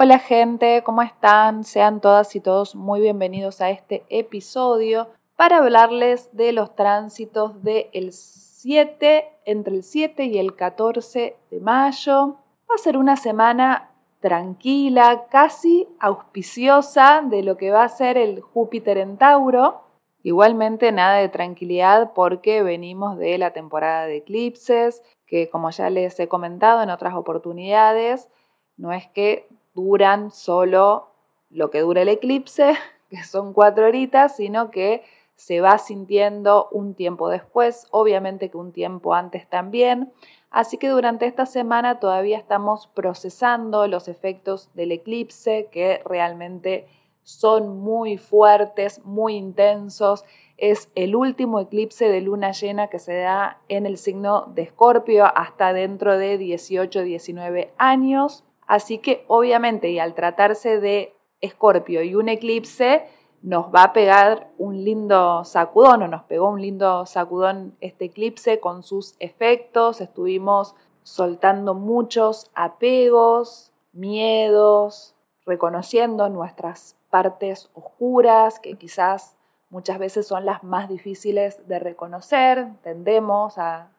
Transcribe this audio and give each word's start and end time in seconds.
Hola 0.00 0.20
gente, 0.20 0.84
¿cómo 0.84 1.02
están? 1.02 1.64
Sean 1.64 2.00
todas 2.00 2.36
y 2.36 2.40
todos 2.40 2.76
muy 2.76 3.00
bienvenidos 3.00 3.60
a 3.60 3.70
este 3.70 4.04
episodio 4.10 5.08
para 5.34 5.56
hablarles 5.56 6.28
de 6.36 6.52
los 6.52 6.76
tránsitos 6.76 7.64
del 7.64 8.12
7, 8.12 9.28
entre 9.44 9.74
el 9.74 9.82
7 9.82 10.26
y 10.26 10.38
el 10.38 10.54
14 10.54 11.36
de 11.50 11.60
mayo. 11.60 12.36
Va 12.70 12.76
a 12.76 12.78
ser 12.78 12.96
una 12.96 13.16
semana 13.16 13.90
tranquila, 14.20 15.26
casi 15.30 15.88
auspiciosa 15.98 17.24
de 17.28 17.42
lo 17.42 17.56
que 17.56 17.72
va 17.72 17.82
a 17.82 17.88
ser 17.88 18.18
el 18.18 18.40
Júpiter 18.40 18.98
en 18.98 19.16
Tauro. 19.16 19.80
Igualmente 20.22 20.92
nada 20.92 21.16
de 21.16 21.28
tranquilidad 21.28 22.12
porque 22.12 22.62
venimos 22.62 23.18
de 23.18 23.36
la 23.36 23.52
temporada 23.52 24.06
de 24.06 24.18
eclipses, 24.18 25.02
que 25.26 25.50
como 25.50 25.70
ya 25.70 25.90
les 25.90 26.20
he 26.20 26.28
comentado 26.28 26.82
en 26.82 26.90
otras 26.90 27.16
oportunidades, 27.16 28.28
no 28.76 28.92
es 28.92 29.08
que 29.08 29.48
duran 29.78 30.32
solo 30.32 31.10
lo 31.50 31.70
que 31.70 31.80
dura 31.80 32.02
el 32.02 32.08
eclipse, 32.08 32.74
que 33.10 33.22
son 33.22 33.52
cuatro 33.52 33.86
horitas, 33.86 34.34
sino 34.36 34.72
que 34.72 35.04
se 35.36 35.60
va 35.60 35.78
sintiendo 35.78 36.68
un 36.72 36.94
tiempo 36.94 37.28
después, 37.28 37.86
obviamente 37.92 38.50
que 38.50 38.56
un 38.56 38.72
tiempo 38.72 39.14
antes 39.14 39.48
también. 39.48 40.12
Así 40.50 40.78
que 40.78 40.88
durante 40.88 41.26
esta 41.26 41.46
semana 41.46 42.00
todavía 42.00 42.38
estamos 42.38 42.88
procesando 42.88 43.86
los 43.86 44.08
efectos 44.08 44.74
del 44.74 44.90
eclipse 44.90 45.68
que 45.70 46.02
realmente 46.04 46.88
son 47.22 47.78
muy 47.78 48.18
fuertes, 48.18 49.04
muy 49.04 49.36
intensos. 49.36 50.24
Es 50.56 50.90
el 50.96 51.14
último 51.14 51.60
eclipse 51.60 52.08
de 52.08 52.20
luna 52.20 52.50
llena 52.50 52.88
que 52.88 52.98
se 52.98 53.14
da 53.14 53.60
en 53.68 53.86
el 53.86 53.96
signo 53.96 54.50
de 54.56 54.62
Escorpio 54.62 55.26
hasta 55.36 55.72
dentro 55.72 56.18
de 56.18 56.36
18-19 56.40 57.68
años. 57.78 58.42
Así 58.68 58.98
que 58.98 59.24
obviamente 59.26 59.90
y 59.90 59.98
al 59.98 60.14
tratarse 60.14 60.78
de 60.78 61.16
Escorpio 61.40 62.02
y 62.02 62.14
un 62.14 62.28
eclipse, 62.28 63.06
nos 63.42 63.66
va 63.74 63.84
a 63.84 63.92
pegar 63.92 64.50
un 64.58 64.84
lindo 64.84 65.44
sacudón 65.44 66.02
o 66.02 66.08
nos 66.08 66.24
pegó 66.24 66.50
un 66.50 66.60
lindo 66.60 67.06
sacudón 67.06 67.76
este 67.80 68.06
eclipse 68.06 68.60
con 68.60 68.82
sus 68.82 69.16
efectos. 69.20 70.00
Estuvimos 70.00 70.74
soltando 71.02 71.74
muchos 71.74 72.50
apegos, 72.54 73.72
miedos, 73.92 75.14
reconociendo 75.46 76.28
nuestras 76.28 76.96
partes 77.08 77.70
oscuras 77.74 78.60
que 78.60 78.74
quizás 78.74 79.36
muchas 79.70 79.98
veces 79.98 80.26
son 80.26 80.44
las 80.44 80.62
más 80.62 80.90
difíciles 80.90 81.66
de 81.68 81.78
reconocer. 81.78 82.68
Tendemos 82.82 83.56
a 83.56 83.92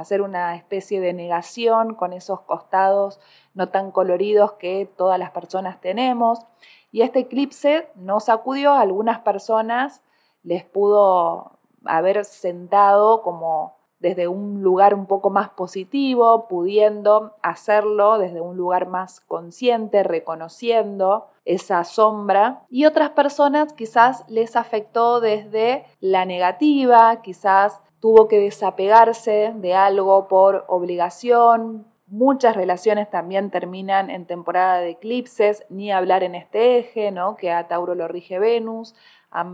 hacer 0.00 0.22
una 0.22 0.56
especie 0.56 1.00
de 1.00 1.12
negación 1.12 1.94
con 1.94 2.12
esos 2.12 2.40
costados 2.40 3.20
no 3.54 3.68
tan 3.70 3.90
coloridos 3.90 4.52
que 4.52 4.88
todas 4.96 5.18
las 5.18 5.30
personas 5.30 5.80
tenemos. 5.80 6.46
Y 6.92 7.02
este 7.02 7.20
eclipse 7.20 7.88
nos 7.94 8.26
sacudió 8.26 8.72
a 8.72 8.80
algunas 8.80 9.20
personas, 9.20 10.02
les 10.42 10.64
pudo 10.64 11.52
haber 11.84 12.24
sentado 12.24 13.22
como 13.22 13.76
desde 13.98 14.28
un 14.28 14.62
lugar 14.62 14.94
un 14.94 15.06
poco 15.06 15.30
más 15.30 15.48
positivo, 15.50 16.46
pudiendo 16.48 17.34
hacerlo 17.42 18.18
desde 18.18 18.40
un 18.40 18.56
lugar 18.56 18.86
más 18.86 19.20
consciente, 19.20 20.02
reconociendo 20.02 21.28
esa 21.44 21.82
sombra. 21.84 22.62
Y 22.68 22.84
otras 22.84 23.10
personas 23.10 23.72
quizás 23.72 24.24
les 24.28 24.54
afectó 24.54 25.20
desde 25.20 25.86
la 26.00 26.24
negativa, 26.24 27.22
quizás 27.22 27.80
tuvo 28.00 28.28
que 28.28 28.38
desapegarse 28.38 29.52
de 29.56 29.74
algo 29.74 30.28
por 30.28 30.64
obligación. 30.68 31.86
Muchas 32.06 32.54
relaciones 32.54 33.10
también 33.10 33.50
terminan 33.50 34.10
en 34.10 34.26
temporada 34.26 34.78
de 34.78 34.90
eclipses, 34.90 35.64
ni 35.70 35.90
hablar 35.90 36.22
en 36.22 36.34
este 36.34 36.78
eje, 36.78 37.10
¿no? 37.10 37.36
que 37.36 37.50
a 37.50 37.66
Tauro 37.66 37.94
lo 37.94 38.06
rige 38.06 38.38
Venus, 38.38 38.94
a 39.32 39.44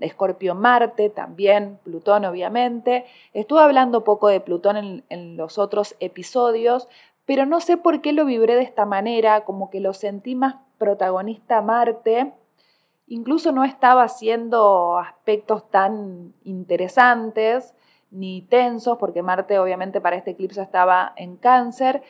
Escorpio 0.00 0.54
Marte, 0.54 1.08
también 1.08 1.78
Plutón 1.82 2.24
obviamente. 2.24 3.06
Estuve 3.32 3.60
hablando 3.60 4.04
poco 4.04 4.28
de 4.28 4.40
Plutón 4.40 4.76
en, 4.76 5.04
en 5.08 5.36
los 5.36 5.58
otros 5.58 5.96
episodios, 6.00 6.88
pero 7.24 7.46
no 7.46 7.60
sé 7.60 7.78
por 7.78 8.02
qué 8.02 8.12
lo 8.12 8.26
vibré 8.26 8.54
de 8.54 8.62
esta 8.62 8.84
manera, 8.84 9.44
como 9.44 9.70
que 9.70 9.80
lo 9.80 9.94
sentí 9.94 10.34
más 10.34 10.56
protagonista 10.78 11.62
Marte 11.62 12.34
incluso 13.06 13.52
no 13.52 13.64
estaba 13.64 14.04
haciendo 14.04 14.98
aspectos 14.98 15.70
tan 15.70 16.34
interesantes 16.44 17.74
ni 18.14 18.42
tensos, 18.42 18.96
porque 18.98 19.22
Marte 19.22 19.58
obviamente 19.58 20.00
para 20.00 20.16
este 20.16 20.30
eclipse 20.30 20.62
estaba 20.62 21.12
en 21.16 21.36
cáncer, 21.36 22.02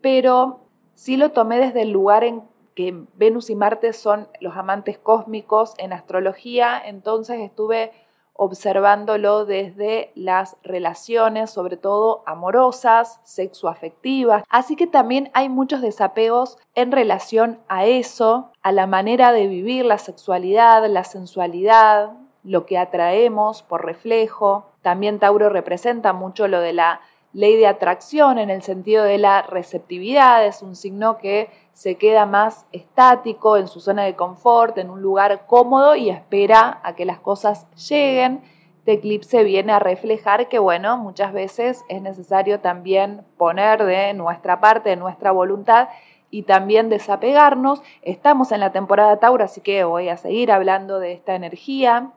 pero 0.00 0.60
sí 0.94 1.16
lo 1.16 1.30
tomé 1.30 1.58
desde 1.58 1.82
el 1.82 1.90
lugar 1.90 2.24
en 2.24 2.42
que 2.74 3.04
Venus 3.14 3.48
y 3.48 3.54
Marte 3.54 3.92
son 3.92 4.28
los 4.40 4.56
amantes 4.56 4.98
cósmicos 4.98 5.74
en 5.78 5.92
astrología, 5.92 6.80
entonces 6.84 7.40
estuve 7.40 7.92
observándolo 8.34 9.44
desde 9.44 10.10
las 10.14 10.56
relaciones, 10.62 11.50
sobre 11.50 11.76
todo 11.76 12.22
amorosas, 12.26 13.20
sexoafectivas. 13.24 14.42
Así 14.48 14.74
que 14.74 14.86
también 14.86 15.30
hay 15.34 15.48
muchos 15.48 15.82
desapegos 15.82 16.58
en 16.74 16.92
relación 16.92 17.60
a 17.68 17.84
eso, 17.84 18.50
a 18.62 18.72
la 18.72 18.86
manera 18.86 19.32
de 19.32 19.46
vivir 19.46 19.84
la 19.84 19.98
sexualidad, 19.98 20.84
la 20.88 21.04
sensualidad, 21.04 22.14
lo 22.42 22.66
que 22.66 22.78
atraemos 22.78 23.62
por 23.62 23.84
reflejo. 23.84 24.71
También 24.82 25.18
Tauro 25.18 25.48
representa 25.48 26.12
mucho 26.12 26.48
lo 26.48 26.60
de 26.60 26.72
la 26.72 27.00
ley 27.32 27.56
de 27.56 27.66
atracción 27.66 28.38
en 28.38 28.50
el 28.50 28.62
sentido 28.62 29.04
de 29.04 29.18
la 29.18 29.42
receptividad, 29.42 30.44
es 30.44 30.62
un 30.62 30.76
signo 30.76 31.16
que 31.16 31.48
se 31.72 31.96
queda 31.96 32.26
más 32.26 32.66
estático 32.72 33.56
en 33.56 33.68
su 33.68 33.80
zona 33.80 34.04
de 34.04 34.14
confort, 34.14 34.76
en 34.76 34.90
un 34.90 35.00
lugar 35.00 35.46
cómodo 35.46 35.96
y 35.96 36.10
espera 36.10 36.80
a 36.82 36.94
que 36.94 37.06
las 37.06 37.18
cosas 37.18 37.66
lleguen. 37.88 38.42
Este 38.80 38.92
eclipse 38.92 39.44
viene 39.44 39.72
a 39.72 39.78
reflejar 39.78 40.48
que, 40.48 40.58
bueno, 40.58 40.98
muchas 40.98 41.32
veces 41.32 41.84
es 41.88 42.02
necesario 42.02 42.60
también 42.60 43.24
poner 43.38 43.84
de 43.84 44.12
nuestra 44.12 44.60
parte, 44.60 44.90
de 44.90 44.96
nuestra 44.96 45.30
voluntad 45.30 45.88
y 46.30 46.42
también 46.42 46.88
desapegarnos. 46.88 47.80
Estamos 48.02 48.52
en 48.52 48.60
la 48.60 48.72
temporada 48.72 49.18
Tauro, 49.18 49.44
así 49.44 49.60
que 49.60 49.84
voy 49.84 50.08
a 50.08 50.16
seguir 50.16 50.50
hablando 50.50 50.98
de 50.98 51.12
esta 51.12 51.34
energía. 51.34 52.10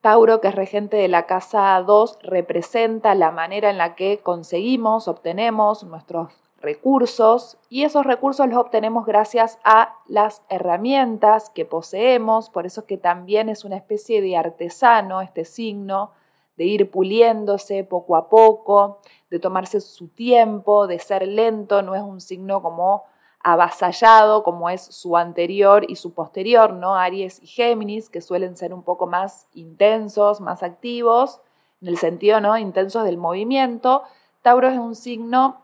Tauro, 0.00 0.40
que 0.40 0.48
es 0.48 0.54
regente 0.54 0.96
de 0.96 1.08
la 1.08 1.26
casa 1.26 1.82
2, 1.84 2.18
representa 2.22 3.14
la 3.14 3.32
manera 3.32 3.68
en 3.68 3.78
la 3.78 3.96
que 3.96 4.18
conseguimos, 4.18 5.08
obtenemos 5.08 5.82
nuestros 5.82 6.32
recursos 6.60 7.58
y 7.68 7.84
esos 7.84 8.04
recursos 8.04 8.48
los 8.48 8.58
obtenemos 8.58 9.06
gracias 9.06 9.58
a 9.64 9.96
las 10.06 10.42
herramientas 10.48 11.50
que 11.50 11.64
poseemos, 11.64 12.48
por 12.48 12.66
eso 12.66 12.82
es 12.82 12.86
que 12.86 12.96
también 12.96 13.48
es 13.48 13.64
una 13.64 13.76
especie 13.76 14.20
de 14.20 14.36
artesano 14.36 15.20
este 15.20 15.44
signo, 15.44 16.12
de 16.56 16.64
ir 16.64 16.90
puliéndose 16.90 17.84
poco 17.84 18.16
a 18.16 18.28
poco, 18.28 18.98
de 19.30 19.38
tomarse 19.38 19.80
su 19.80 20.08
tiempo, 20.08 20.86
de 20.86 20.98
ser 20.98 21.26
lento, 21.26 21.82
no 21.82 21.94
es 21.94 22.02
un 22.02 22.20
signo 22.20 22.62
como 22.62 23.04
avasallado 23.40 24.42
como 24.42 24.68
es 24.68 24.82
su 24.82 25.16
anterior 25.16 25.84
y 25.88 25.96
su 25.96 26.12
posterior, 26.12 26.72
¿no? 26.72 26.96
Aries 26.96 27.42
y 27.42 27.46
Géminis, 27.46 28.08
que 28.08 28.20
suelen 28.20 28.56
ser 28.56 28.74
un 28.74 28.82
poco 28.82 29.06
más 29.06 29.48
intensos, 29.54 30.40
más 30.40 30.62
activos, 30.62 31.40
en 31.80 31.88
el 31.88 31.98
sentido, 31.98 32.40
¿no? 32.40 32.56
Intensos 32.58 33.04
del 33.04 33.16
movimiento. 33.16 34.02
Tauro 34.42 34.68
es 34.68 34.78
un 34.78 34.94
signo 34.94 35.62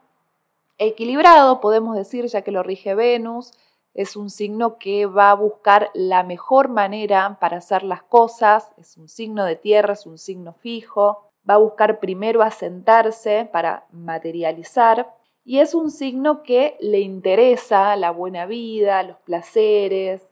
equilibrado, 0.78 1.60
podemos 1.60 1.96
decir, 1.96 2.26
ya 2.26 2.42
que 2.42 2.52
lo 2.52 2.62
rige 2.62 2.94
Venus. 2.94 3.52
Es 3.94 4.16
un 4.16 4.28
signo 4.28 4.78
que 4.78 5.06
va 5.06 5.30
a 5.30 5.34
buscar 5.34 5.90
la 5.94 6.24
mejor 6.24 6.68
manera 6.68 7.38
para 7.40 7.58
hacer 7.58 7.84
las 7.84 8.02
cosas. 8.02 8.72
Es 8.76 8.96
un 8.96 9.08
signo 9.08 9.44
de 9.44 9.56
tierra, 9.56 9.92
es 9.92 10.06
un 10.06 10.18
signo 10.18 10.52
fijo. 10.52 11.30
Va 11.48 11.54
a 11.54 11.58
buscar 11.58 12.00
primero 12.00 12.42
asentarse 12.42 13.48
para 13.52 13.86
materializar 13.92 15.14
y 15.44 15.58
es 15.58 15.74
un 15.74 15.90
signo 15.90 16.42
que 16.42 16.76
le 16.80 17.00
interesa 17.00 17.94
la 17.96 18.10
buena 18.10 18.46
vida, 18.46 19.02
los 19.02 19.18
placeres, 19.18 20.22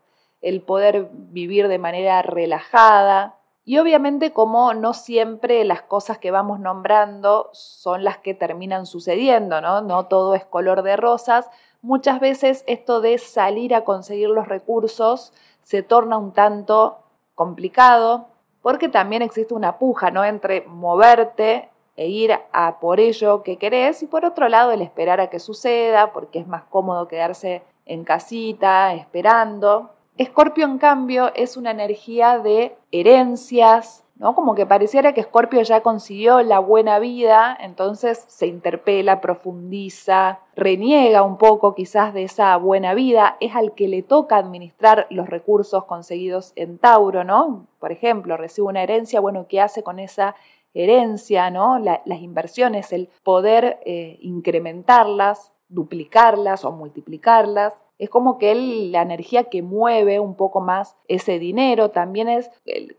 el 0.40 0.62
poder 0.62 1.10
vivir 1.12 1.68
de 1.68 1.78
manera 1.78 2.22
relajada. 2.22 3.36
Y 3.64 3.78
obviamente 3.78 4.32
como 4.32 4.74
no 4.74 4.94
siempre 4.94 5.64
las 5.64 5.82
cosas 5.82 6.18
que 6.18 6.30
vamos 6.30 6.60
nombrando 6.60 7.50
son 7.52 8.04
las 8.04 8.18
que 8.18 8.34
terminan 8.34 8.86
sucediendo, 8.86 9.60
¿no? 9.60 9.82
No 9.82 10.06
todo 10.06 10.34
es 10.34 10.44
color 10.44 10.82
de 10.82 10.96
rosas. 10.96 11.48
Muchas 11.82 12.18
veces 12.18 12.64
esto 12.66 13.00
de 13.00 13.18
salir 13.18 13.74
a 13.74 13.84
conseguir 13.84 14.30
los 14.30 14.48
recursos 14.48 15.32
se 15.62 15.82
torna 15.82 16.16
un 16.16 16.32
tanto 16.32 16.98
complicado 17.34 18.26
porque 18.62 18.88
también 18.88 19.22
existe 19.22 19.54
una 19.54 19.78
puja, 19.78 20.10
¿no? 20.10 20.24
Entre 20.24 20.62
moverte 20.62 21.68
e 21.96 22.08
ir 22.08 22.32
a 22.52 22.80
por 22.80 23.00
ello 23.00 23.42
que 23.42 23.58
querés 23.58 24.02
y 24.02 24.06
por 24.06 24.24
otro 24.24 24.48
lado 24.48 24.72
el 24.72 24.82
esperar 24.82 25.20
a 25.20 25.28
que 25.28 25.38
suceda 25.38 26.12
porque 26.12 26.38
es 26.38 26.46
más 26.46 26.64
cómodo 26.64 27.08
quedarse 27.08 27.62
en 27.86 28.04
casita 28.04 28.94
esperando. 28.94 29.90
Escorpio 30.18 30.66
en 30.66 30.78
cambio 30.78 31.32
es 31.34 31.56
una 31.56 31.70
energía 31.70 32.38
de 32.38 32.76
herencias, 32.90 34.04
¿no? 34.16 34.34
Como 34.34 34.54
que 34.54 34.66
pareciera 34.66 35.14
que 35.14 35.22
Escorpio 35.22 35.62
ya 35.62 35.80
consiguió 35.80 36.42
la 36.42 36.58
buena 36.58 36.98
vida, 36.98 37.56
entonces 37.58 38.24
se 38.28 38.46
interpela, 38.46 39.22
profundiza, 39.22 40.40
reniega 40.54 41.22
un 41.22 41.38
poco 41.38 41.74
quizás 41.74 42.12
de 42.12 42.24
esa 42.24 42.54
buena 42.58 42.92
vida, 42.92 43.36
es 43.40 43.56
al 43.56 43.72
que 43.72 43.88
le 43.88 44.02
toca 44.02 44.36
administrar 44.36 45.06
los 45.08 45.28
recursos 45.30 45.86
conseguidos 45.86 46.52
en 46.56 46.76
Tauro, 46.78 47.24
¿no? 47.24 47.66
Por 47.80 47.90
ejemplo, 47.90 48.36
recibe 48.36 48.68
una 48.68 48.82
herencia, 48.82 49.18
bueno, 49.18 49.46
¿qué 49.48 49.62
hace 49.62 49.82
con 49.82 49.98
esa 49.98 50.36
herencia, 50.74 51.50
¿no? 51.50 51.78
las 51.78 52.20
inversiones, 52.20 52.92
el 52.92 53.08
poder 53.22 53.80
eh, 53.84 54.18
incrementarlas, 54.20 55.52
duplicarlas 55.68 56.64
o 56.64 56.72
multiplicarlas. 56.72 57.74
Es 57.98 58.10
como 58.10 58.38
que 58.38 58.54
la 58.54 59.02
energía 59.02 59.44
que 59.44 59.62
mueve 59.62 60.18
un 60.18 60.34
poco 60.34 60.60
más 60.60 60.96
ese 61.08 61.38
dinero 61.38 61.90
también 61.90 62.28
es, 62.28 62.50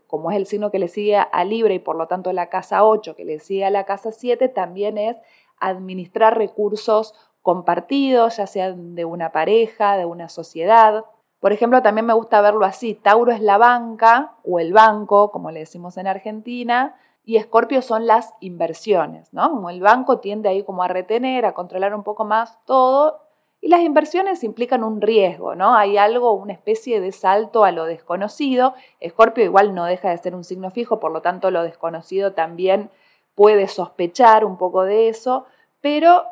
como 0.06 0.30
es 0.30 0.36
el 0.36 0.46
signo 0.46 0.70
que 0.70 0.78
le 0.78 0.88
sigue 0.88 1.16
a 1.16 1.44
Libra 1.44 1.74
y 1.74 1.78
por 1.78 1.96
lo 1.96 2.06
tanto 2.06 2.32
la 2.32 2.48
casa 2.48 2.84
8 2.84 3.14
que 3.14 3.24
le 3.24 3.38
sigue 3.38 3.64
a 3.64 3.70
la 3.70 3.84
casa 3.84 4.12
7, 4.12 4.48
también 4.48 4.98
es 4.98 5.16
administrar 5.58 6.36
recursos 6.38 7.14
compartidos, 7.42 8.38
ya 8.38 8.46
sean 8.46 8.94
de 8.94 9.04
una 9.04 9.30
pareja, 9.30 9.98
de 9.98 10.06
una 10.06 10.28
sociedad. 10.28 11.04
Por 11.40 11.52
ejemplo, 11.52 11.82
también 11.82 12.06
me 12.06 12.14
gusta 12.14 12.40
verlo 12.40 12.64
así, 12.64 12.94
Tauro 12.94 13.30
es 13.32 13.40
la 13.40 13.58
banca 13.58 14.36
o 14.44 14.58
el 14.58 14.72
banco, 14.72 15.30
como 15.30 15.50
le 15.50 15.60
decimos 15.60 15.98
en 15.98 16.06
Argentina, 16.06 16.96
y 17.24 17.36
Escorpio 17.36 17.80
son 17.82 18.06
las 18.06 18.34
inversiones, 18.40 19.32
¿no? 19.32 19.50
Como 19.50 19.70
el 19.70 19.80
banco 19.80 20.18
tiende 20.18 20.48
ahí 20.48 20.62
como 20.62 20.82
a 20.82 20.88
retener, 20.88 21.46
a 21.46 21.54
controlar 21.54 21.94
un 21.94 22.02
poco 22.02 22.24
más 22.24 22.58
todo, 22.66 23.20
y 23.60 23.68
las 23.68 23.80
inversiones 23.80 24.44
implican 24.44 24.84
un 24.84 25.00
riesgo, 25.00 25.54
¿no? 25.54 25.74
Hay 25.74 25.96
algo, 25.96 26.34
una 26.34 26.52
especie 26.52 27.00
de 27.00 27.12
salto 27.12 27.64
a 27.64 27.72
lo 27.72 27.86
desconocido. 27.86 28.74
Escorpio 29.00 29.42
igual 29.42 29.74
no 29.74 29.86
deja 29.86 30.10
de 30.10 30.18
ser 30.18 30.34
un 30.34 30.44
signo 30.44 30.70
fijo, 30.70 31.00
por 31.00 31.12
lo 31.12 31.22
tanto 31.22 31.50
lo 31.50 31.62
desconocido 31.62 32.34
también 32.34 32.90
puede 33.34 33.68
sospechar 33.68 34.44
un 34.44 34.58
poco 34.58 34.82
de 34.82 35.08
eso, 35.08 35.46
pero 35.80 36.24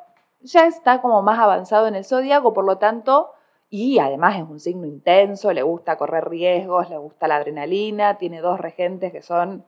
ya 0.42 0.66
está 0.66 1.00
como 1.00 1.22
más 1.22 1.38
avanzado 1.38 1.86
en 1.86 1.94
el 1.94 2.04
zodíaco, 2.04 2.52
por 2.52 2.66
lo 2.66 2.76
tanto, 2.76 3.30
y 3.70 3.98
además 3.98 4.36
es 4.36 4.42
un 4.42 4.60
signo 4.60 4.86
intenso, 4.86 5.54
le 5.54 5.62
gusta 5.62 5.96
correr 5.96 6.28
riesgos, 6.28 6.90
le 6.90 6.98
gusta 6.98 7.28
la 7.28 7.36
adrenalina, 7.36 8.18
tiene 8.18 8.42
dos 8.42 8.60
regentes 8.60 9.10
que 9.10 9.22
son 9.22 9.64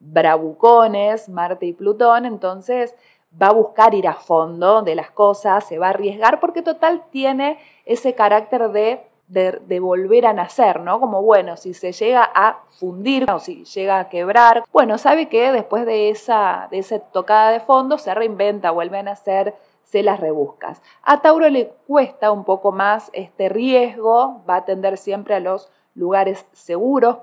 bravucones, 0.00 1.28
Marte 1.28 1.66
y 1.66 1.72
Plutón, 1.72 2.24
entonces 2.24 2.96
va 3.40 3.48
a 3.48 3.52
buscar 3.52 3.94
ir 3.94 4.08
a 4.08 4.14
fondo 4.14 4.82
de 4.82 4.94
las 4.94 5.10
cosas, 5.10 5.64
se 5.64 5.78
va 5.78 5.86
a 5.86 5.90
arriesgar 5.90 6.40
porque 6.40 6.62
total 6.62 7.04
tiene 7.10 7.58
ese 7.84 8.14
carácter 8.14 8.70
de, 8.70 9.06
de, 9.28 9.80
volver 9.80 10.26
a 10.26 10.32
nacer, 10.32 10.80
¿no? 10.80 10.98
Como 10.98 11.22
bueno, 11.22 11.56
si 11.56 11.72
se 11.74 11.92
llega 11.92 12.28
a 12.34 12.58
fundir 12.68 13.30
o 13.30 13.38
si 13.38 13.64
llega 13.64 14.00
a 14.00 14.08
quebrar, 14.08 14.64
bueno, 14.72 14.98
sabe 14.98 15.28
que 15.28 15.52
después 15.52 15.86
de 15.86 16.10
esa, 16.10 16.66
de 16.70 16.78
esa 16.78 16.98
tocada 16.98 17.52
de 17.52 17.60
fondo 17.60 17.98
se 17.98 18.12
reinventa, 18.12 18.72
vuelve 18.72 18.98
a 18.98 19.04
nacer, 19.04 19.54
se 19.84 20.02
las 20.02 20.18
rebuscas. 20.18 20.82
A 21.02 21.20
Tauro 21.20 21.48
le 21.48 21.68
cuesta 21.86 22.32
un 22.32 22.44
poco 22.44 22.72
más 22.72 23.10
este 23.12 23.48
riesgo, 23.48 24.42
va 24.48 24.56
a 24.56 24.64
tender 24.64 24.98
siempre 24.98 25.34
a 25.34 25.40
los 25.40 25.70
lugares 25.94 26.46
seguros, 26.52 27.18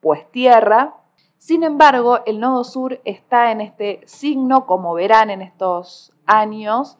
pues 0.00 0.28
tierra, 0.30 0.94
sin 1.42 1.64
embargo, 1.64 2.20
el 2.24 2.38
nodo 2.38 2.62
sur 2.62 3.00
está 3.04 3.50
en 3.50 3.60
este 3.60 4.00
signo, 4.06 4.64
como 4.64 4.94
verán 4.94 5.28
en 5.28 5.42
estos 5.42 6.12
años. 6.24 6.98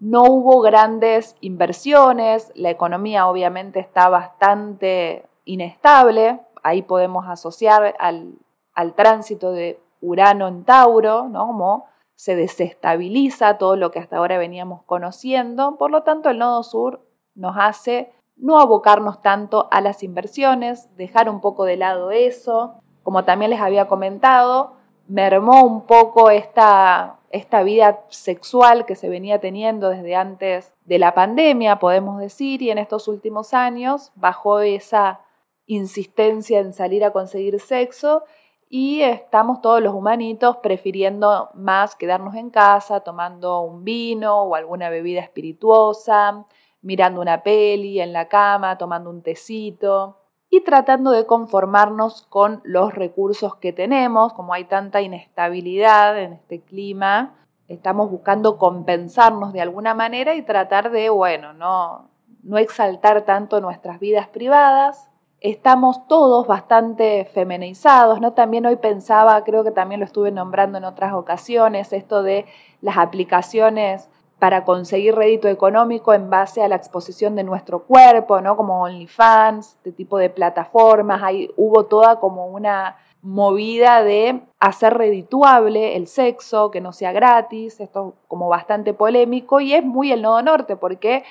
No 0.00 0.22
hubo 0.22 0.62
grandes 0.62 1.36
inversiones, 1.42 2.50
la 2.54 2.70
economía 2.70 3.26
obviamente 3.26 3.80
está 3.80 4.08
bastante 4.08 5.28
inestable, 5.44 6.40
ahí 6.62 6.80
podemos 6.80 7.28
asociar 7.28 7.94
al, 7.98 8.94
tránsito 8.94 9.52
de 9.52 9.78
Urano 10.00 10.48
en 10.48 10.64
Tauro, 10.64 11.28
¿no? 11.28 11.48
Como 11.48 11.84
se 12.14 12.34
desestabiliza 12.34 13.58
todo 13.58 13.76
lo 13.76 13.90
que 13.90 13.98
hasta 13.98 14.16
ahora 14.16 14.38
veníamos 14.38 14.84
conociendo, 14.84 15.76
por 15.76 15.90
lo 15.90 16.02
tanto 16.02 16.30
el 16.30 16.38
nodo 16.38 16.62
sur 16.62 17.04
nos 17.34 17.56
hace 17.58 18.10
no 18.36 18.58
abocarnos 18.58 19.20
tanto 19.20 19.68
a 19.70 19.82
las 19.82 20.02
inversiones, 20.02 20.88
dejar 20.96 21.28
un 21.28 21.42
poco 21.42 21.66
de 21.66 21.76
lado 21.76 22.10
eso, 22.10 22.82
como 23.02 23.24
también 23.24 23.50
les 23.50 23.60
había 23.60 23.88
comentado, 23.88 24.74
mermó 25.08 25.64
un 25.64 25.86
poco 25.86 26.30
esta, 26.30 27.18
esta 27.30 27.62
vida 27.62 28.04
sexual 28.08 28.86
que 28.86 28.94
se 28.94 29.08
venía 29.08 29.40
teniendo 29.40 29.90
desde 29.90 30.14
antes 30.14 30.72
de 30.84 30.98
la 30.98 31.14
pandemia, 31.14 31.78
podemos 31.78 32.18
decir, 32.18 32.62
y 32.62 32.70
en 32.70 32.78
estos 32.78 33.08
últimos 33.08 33.54
años 33.54 34.12
bajó 34.14 34.60
esa 34.60 35.20
insistencia 35.66 36.60
en 36.60 36.72
salir 36.72 37.04
a 37.04 37.12
conseguir 37.12 37.60
sexo 37.60 38.24
y 38.68 39.02
estamos 39.02 39.60
todos 39.60 39.82
los 39.82 39.94
humanitos 39.94 40.56
prefiriendo 40.58 41.50
más 41.54 41.94
quedarnos 41.94 42.34
en 42.34 42.50
casa 42.50 43.00
tomando 43.00 43.60
un 43.60 43.84
vino 43.84 44.42
o 44.44 44.54
alguna 44.54 44.88
bebida 44.88 45.20
espirituosa, 45.20 46.46
mirando 46.80 47.20
una 47.20 47.42
peli 47.42 48.00
en 48.00 48.12
la 48.12 48.28
cama, 48.28 48.78
tomando 48.78 49.10
un 49.10 49.22
tecito 49.22 50.21
y 50.54 50.60
tratando 50.60 51.12
de 51.12 51.24
conformarnos 51.24 52.26
con 52.28 52.60
los 52.62 52.94
recursos 52.94 53.56
que 53.56 53.72
tenemos, 53.72 54.34
como 54.34 54.52
hay 54.52 54.64
tanta 54.64 55.00
inestabilidad 55.00 56.18
en 56.18 56.34
este 56.34 56.60
clima, 56.60 57.32
estamos 57.68 58.10
buscando 58.10 58.58
compensarnos 58.58 59.54
de 59.54 59.62
alguna 59.62 59.94
manera 59.94 60.34
y 60.34 60.42
tratar 60.42 60.90
de, 60.90 61.08
bueno, 61.08 61.54
no, 61.54 62.10
no 62.42 62.58
exaltar 62.58 63.22
tanto 63.22 63.62
nuestras 63.62 63.98
vidas 63.98 64.28
privadas. 64.28 65.08
Estamos 65.40 66.06
todos 66.06 66.46
bastante 66.46 67.24
feminizados, 67.32 68.20
¿no? 68.20 68.34
También 68.34 68.66
hoy 68.66 68.76
pensaba, 68.76 69.42
creo 69.44 69.64
que 69.64 69.70
también 69.70 70.00
lo 70.00 70.04
estuve 70.04 70.32
nombrando 70.32 70.76
en 70.76 70.84
otras 70.84 71.14
ocasiones, 71.14 71.94
esto 71.94 72.22
de 72.22 72.44
las 72.82 72.98
aplicaciones 72.98 74.10
para 74.42 74.64
conseguir 74.64 75.14
rédito 75.14 75.46
económico 75.46 76.12
en 76.12 76.28
base 76.28 76.64
a 76.64 76.68
la 76.68 76.74
exposición 76.74 77.36
de 77.36 77.44
nuestro 77.44 77.84
cuerpo, 77.84 78.40
¿no? 78.40 78.56
Como 78.56 78.82
OnlyFans, 78.82 79.74
este 79.76 79.92
tipo 79.92 80.18
de 80.18 80.30
plataformas, 80.30 81.22
ahí 81.22 81.52
hubo 81.56 81.84
toda 81.84 82.18
como 82.18 82.48
una 82.48 82.96
movida 83.20 84.02
de 84.02 84.42
hacer 84.58 84.94
redituable 84.94 85.94
el 85.94 86.08
sexo, 86.08 86.72
que 86.72 86.80
no 86.80 86.92
sea 86.92 87.12
gratis, 87.12 87.78
esto 87.78 88.14
como 88.26 88.48
bastante 88.48 88.92
polémico 88.92 89.60
y 89.60 89.74
es 89.74 89.84
muy 89.84 90.10
el 90.10 90.22
nodo 90.22 90.42
norte 90.42 90.74
porque 90.74 91.22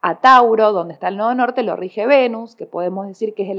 a 0.00 0.20
Tauro, 0.20 0.70
donde 0.70 0.94
está 0.94 1.08
el 1.08 1.16
nodo 1.16 1.34
norte, 1.34 1.64
lo 1.64 1.74
rige 1.74 2.06
Venus, 2.06 2.54
que 2.54 2.66
podemos 2.66 3.08
decir 3.08 3.34
que 3.34 3.42
es 3.42 3.50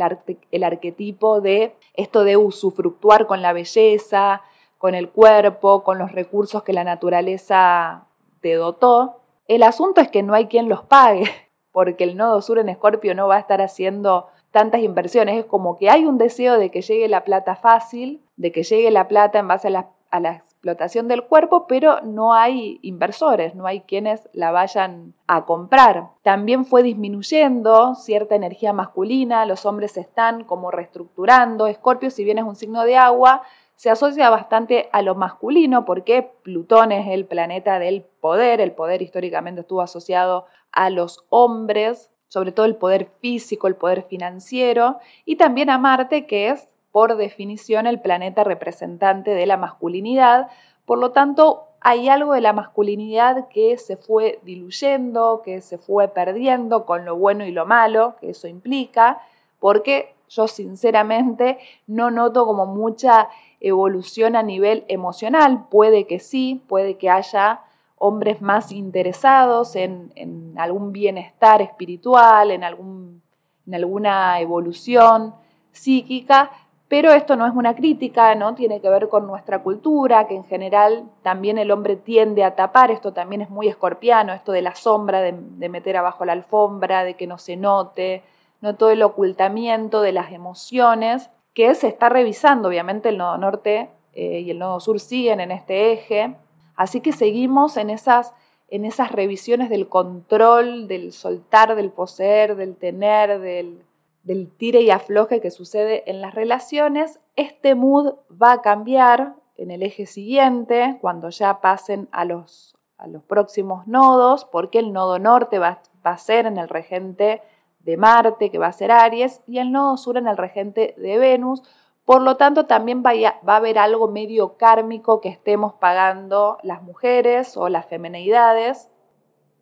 el 0.51 0.63
arquetipo 0.63 1.41
de 1.41 1.75
esto 1.95 2.24
de 2.24 2.38
usufructuar 2.38 3.27
con 3.27 3.41
la 3.41 3.51
belleza, 3.51 4.41
con 4.77 4.95
el 4.95 5.09
cuerpo, 5.09 5.83
con 5.83 5.98
los 5.98 6.13
recursos 6.13 6.63
que 6.63 6.71
la 6.71 6.86
naturaleza 6.86 8.06
dotó. 8.53 9.21
El 9.47 9.63
asunto 9.63 10.01
es 10.01 10.09
que 10.09 10.24
no 10.24 10.33
hay 10.33 10.45
quien 10.45 10.69
los 10.69 10.83
pague, 10.83 11.25
porque 11.71 12.03
el 12.03 12.15
nodo 12.15 12.42
sur 12.42 12.59
en 12.59 12.69
Escorpio 12.69 13.15
no 13.15 13.27
va 13.27 13.38
a 13.38 13.39
estar 13.39 13.62
haciendo 13.62 14.27
tantas 14.51 14.81
inversiones. 14.81 15.38
Es 15.38 15.45
como 15.45 15.77
que 15.77 15.89
hay 15.89 16.06
un 16.06 16.17
deseo 16.17 16.58
de 16.58 16.72
que 16.72 16.81
llegue 16.81 17.10
la 17.10 17.24
plata 17.24 17.55
fácil, 17.55 18.22
de 18.38 18.51
que 18.51 18.63
llegue 18.63 18.89
la 18.91 19.08
plata 19.08 19.39
en 19.39 19.48
base 19.48 19.67
a 19.67 19.72
la, 19.72 19.89
a 20.12 20.19
la 20.22 20.34
explotación 20.36 21.08
del 21.08 21.24
cuerpo, 21.24 21.67
pero 21.67 22.00
no 22.01 22.34
hay 22.34 22.79
inversores, 22.81 23.53
no 23.53 23.67
hay 23.67 23.81
quienes 23.81 24.29
la 24.31 24.51
vayan 24.51 25.13
a 25.27 25.46
comprar. 25.46 26.12
También 26.24 26.65
fue 26.65 26.84
disminuyendo 26.84 27.96
cierta 27.96 28.36
energía 28.36 28.72
masculina, 28.72 29.46
los 29.46 29.65
hombres 29.65 29.98
están 29.98 30.46
como 30.46 30.72
reestructurando. 30.72 31.67
Escorpio, 31.67 32.10
si 32.10 32.24
bien 32.24 32.38
es 32.38 32.46
un 32.46 32.55
signo 32.55 32.84
de 32.84 32.96
agua, 32.96 33.43
se 33.75 33.89
asocia 33.89 34.29
bastante 34.29 34.89
a 34.94 35.01
lo 35.01 35.15
masculino 35.15 35.86
porque 35.86 36.32
Plutón 36.44 36.91
es 36.91 37.08
el 37.08 37.25
planeta 37.25 37.79
del 37.79 38.03
poder, 38.22 38.62
el 38.62 38.72
poder 38.72 39.01
históricamente 39.01 39.62
estuvo 39.62 39.82
asociado 39.82 40.46
a 40.72 40.89
los 40.89 41.25
hombres, 41.29 42.10
sobre 42.27 42.51
todo 42.51 42.65
el 42.65 42.75
poder 42.75 43.10
físico, 43.22 43.67
el 43.67 43.75
poder 43.75 44.03
financiero, 44.03 45.00
y 45.25 45.36
también 45.36 45.70
a 45.70 45.77
Marte, 45.77 46.25
que 46.25 46.50
es 46.50 46.74
por 46.91 47.17
definición 47.17 47.88
el 47.88 48.00
planeta 48.00 48.44
representante 48.44 49.32
de 49.32 49.46
la 49.46 49.58
masculinidad, 49.58 50.48
por 50.86 50.98
lo 50.98 51.12
tanto 51.12 51.65
hay 51.82 52.10
algo 52.10 52.34
de 52.34 52.41
la 52.41 52.53
masculinidad 52.53 53.48
que 53.50 53.77
se 53.77 53.98
fue 53.98 54.39
diluyendo, 54.44 55.41
que 55.44 55.62
se 55.62 55.77
fue 55.77 56.08
perdiendo 56.08 56.86
con 56.86 57.05
lo 57.05 57.15
bueno 57.15 57.46
y 57.46 57.51
lo 57.51 57.65
malo 57.65 58.15
que 58.20 58.32
eso 58.32 58.48
implica, 58.48 59.22
porque 59.60 60.15
yo 60.29 60.48
sinceramente 60.48 61.60
no 61.86 62.12
noto 62.12 62.46
como 62.46 62.65
mucha 62.65 63.29
evolución 63.65 64.36
a 64.36 64.43
nivel 64.43 64.86
emocional. 64.88 65.65
Puede 65.69 66.05
que 66.05 66.19
sí, 66.19 66.63
puede 66.67 66.98
que 66.98 67.10
haya 67.10 67.62
hombres 67.98 68.41
más 68.41 68.72
interesados 68.72 69.75
en, 69.75 70.53
algún 70.57 70.91
bienestar 70.91 71.62
espiritual, 71.62 72.51
en, 72.51 72.63
algún, 72.63 73.22
en 73.65 73.75
alguna 73.75 74.39
evolución 74.39 75.34
psíquica, 75.72 76.51
pero 76.88 77.12
esto 77.12 77.36
no 77.36 77.48
es 77.48 77.53
una 77.55 77.75
crítica, 77.75 78.36
¿no? 78.36 78.53
Tiene 78.53 78.79
que 78.79 78.89
ver 78.89 79.10
con 79.10 79.25
nuestra 79.25 79.63
cultura, 79.63 80.27
que 80.27 80.36
en 80.36 80.43
general 80.43 81.10
también 81.24 81.57
el 81.57 81.72
hombre 81.72 81.95
tiende 81.95 82.43
a 82.43 82.55
tapar, 82.55 82.91
esto 82.91 83.12
también 83.12 83.41
es 83.41 83.50
muy 83.50 83.67
escorpiano, 83.67 84.31
esto 84.31 84.51
de 84.51 84.62
la 84.62 84.75
sombra, 84.75 85.22
de, 85.22 85.34
de 85.36 85.69
meter 85.69 85.98
abajo 85.98 86.24
la 86.24 86.34
alfombra, 86.34 87.03
de 87.03 87.15
que 87.15 87.25
no 87.25 87.39
se 87.39 87.57
note, 87.57 88.24
no 88.62 88.75
todo 88.75 88.91
el 88.91 89.01
ocultamiento 89.01 90.01
de 90.01 90.12
las 90.12 90.31
emociones 90.31 91.31
que 91.55 91.74
se 91.74 91.88
está 91.88 92.09
revisando, 92.09 92.67
obviamente 92.67 93.09
el 93.09 93.17
nodo 93.17 93.38
norte 93.38 93.89
eh, 94.13 94.41
y 94.41 94.51
el 94.51 94.59
nodo 94.59 94.79
sur 94.79 95.00
siguen 95.00 95.39
en 95.39 95.51
este 95.51 95.93
eje, 95.93 96.35
así 96.75 97.00
que 97.00 97.13
seguimos 97.13 97.77
en 97.77 97.89
esas, 97.89 98.33
en 98.67 98.83
esas 98.85 99.12
revisiones 99.13 99.69
del 99.69 99.88
control, 99.88 100.88
del 100.88 101.13
soltar, 101.13 101.75
del 101.75 101.91
poseer, 101.91 102.57
del 102.57 102.75
tener, 102.75 103.39
del, 103.39 103.81
del 104.24 104.51
tire 104.51 104.81
y 104.81 104.91
afloje 104.91 105.39
que 105.39 105.50
sucede 105.50 106.03
en 106.07 106.19
las 106.19 106.35
relaciones. 106.35 107.21
Este 107.38 107.74
mood 107.74 108.15
va 108.29 108.51
a 108.51 108.62
cambiar 108.62 109.35
en 109.55 109.71
el 109.71 109.81
eje 109.81 110.07
siguiente, 110.07 110.97
cuando 111.00 111.29
ya 111.29 111.62
pasen 111.62 112.09
a 112.12 112.25
los, 112.25 112.75
a 112.97 113.07
los 113.07 113.24
próximos 113.24 113.88
nodos, 113.88 114.43
porque 114.43 114.79
el 114.79 114.91
nodo 114.91 115.19
norte 115.19 115.57
va, 115.57 115.79
va 116.05 116.12
a 116.12 116.17
ser 116.17 116.47
en 116.47 116.57
el 116.57 116.67
regente 116.67 117.41
de 117.86 117.98
Marte, 117.98 118.50
que 118.50 118.58
va 118.58 118.68
a 118.68 118.74
ser 118.74 118.92
Aries, 118.92 119.42
y 119.48 119.60
el 119.60 119.72
nodo 119.72 119.96
sur 119.98 120.18
en 120.18 120.27
el 120.27 120.38
regente 120.38 120.96
de 120.98 121.18
Venus. 121.18 121.63
Por 122.04 122.22
lo 122.22 122.36
tanto, 122.36 122.65
también 122.65 123.04
va 123.06 123.12
a 123.12 123.56
haber 123.56 123.77
algo 123.80 124.08
medio 124.08 124.58
kármico 124.58 125.22
que 125.22 125.30
estemos 125.30 125.74
pagando 125.74 126.58
las 126.63 126.82
mujeres 126.82 127.56
o 127.58 127.70
las 127.70 127.86
femenidades 127.86 128.89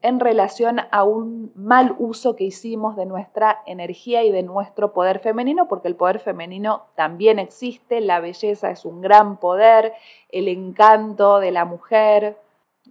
en 0.02 0.20
relación 0.20 0.82
a 0.92 1.04
un 1.06 1.54
mal 1.56 1.96
uso 1.98 2.36
que 2.36 2.44
hicimos 2.44 2.98
de 2.98 3.06
nuestra 3.06 3.62
energía 3.66 4.24
y 4.24 4.32
de 4.32 4.44
nuestro 4.44 4.92
poder 4.92 5.20
femenino, 5.20 5.70
porque 5.70 5.88
el 5.88 5.96
poder 5.96 6.20
femenino 6.20 6.88
también 6.96 7.40
existe, 7.40 8.02
la 8.02 8.20
belleza 8.20 8.70
es 8.70 8.84
un 8.84 9.00
gran 9.00 9.38
poder, 9.38 9.94
el 10.30 10.50
encanto 10.50 11.40
de 11.40 11.52
la 11.52 11.64
mujer, 11.64 12.38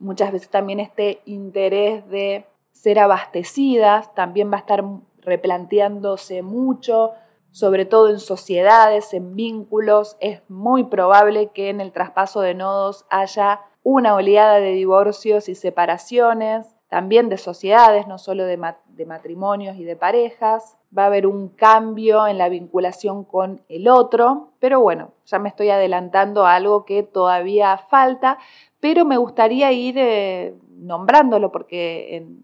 muchas 0.01 0.33
veces 0.33 0.49
también 0.49 0.81
este 0.81 1.21
interés 1.27 2.09
de 2.09 2.47
ser 2.73 2.99
abastecidas 2.99 4.15
también 4.15 4.51
va 4.51 4.57
a 4.57 4.61
estar 4.61 4.83
replanteándose 5.23 6.43
mucho, 6.43 7.13
sobre 7.51 7.85
todo 7.85 8.09
en 8.09 8.19
sociedades, 8.19 9.15
en 9.15 9.37
vínculos. 9.37 10.17
Es 10.21 10.43
muy 10.49 10.85
probable 10.85 11.51
que 11.53 11.71
en 11.71 11.81
el 11.81 11.93
traspaso 11.93 12.41
de 12.41 12.55
nodos 12.55 13.07
haya 13.11 13.61
una 13.83 14.15
oleada 14.15 14.61
de 14.61 14.73
divorcios 14.73 15.49
y 15.49 15.55
separaciones, 15.55 16.75
también 16.89 17.29
de 17.29 17.39
sociedades, 17.39 18.07
no 18.07 18.19
solo 18.19 18.45
de, 18.45 18.59
matrimonios 19.07 19.77
y 19.79 19.85
de 19.85 19.97
parejas. 19.97 20.77
Va 20.97 21.05
a 21.05 21.07
haber 21.07 21.27
un 21.27 21.49
cambio 21.49 22.27
en 22.27 22.37
la 22.37 22.51
vinculación 22.51 23.25
con 23.25 23.63
el 23.69 23.89
otro, 23.89 24.51
pero 24.59 24.81
bueno, 24.81 25.13
ya 25.25 25.39
me 25.39 25.49
estoy 25.49 25.71
adelantando 25.71 26.45
a 26.45 26.55
algo 26.55 26.85
que 26.85 27.03
todavía 27.03 27.79
falta, 27.79 28.39
pero 28.79 29.07
me 29.07 29.17
gustaría 29.17 29.73
ir 29.73 29.95
eh, 29.97 30.55
nombrándolo 30.69 31.51
porque 31.51 32.17
en, 32.17 32.43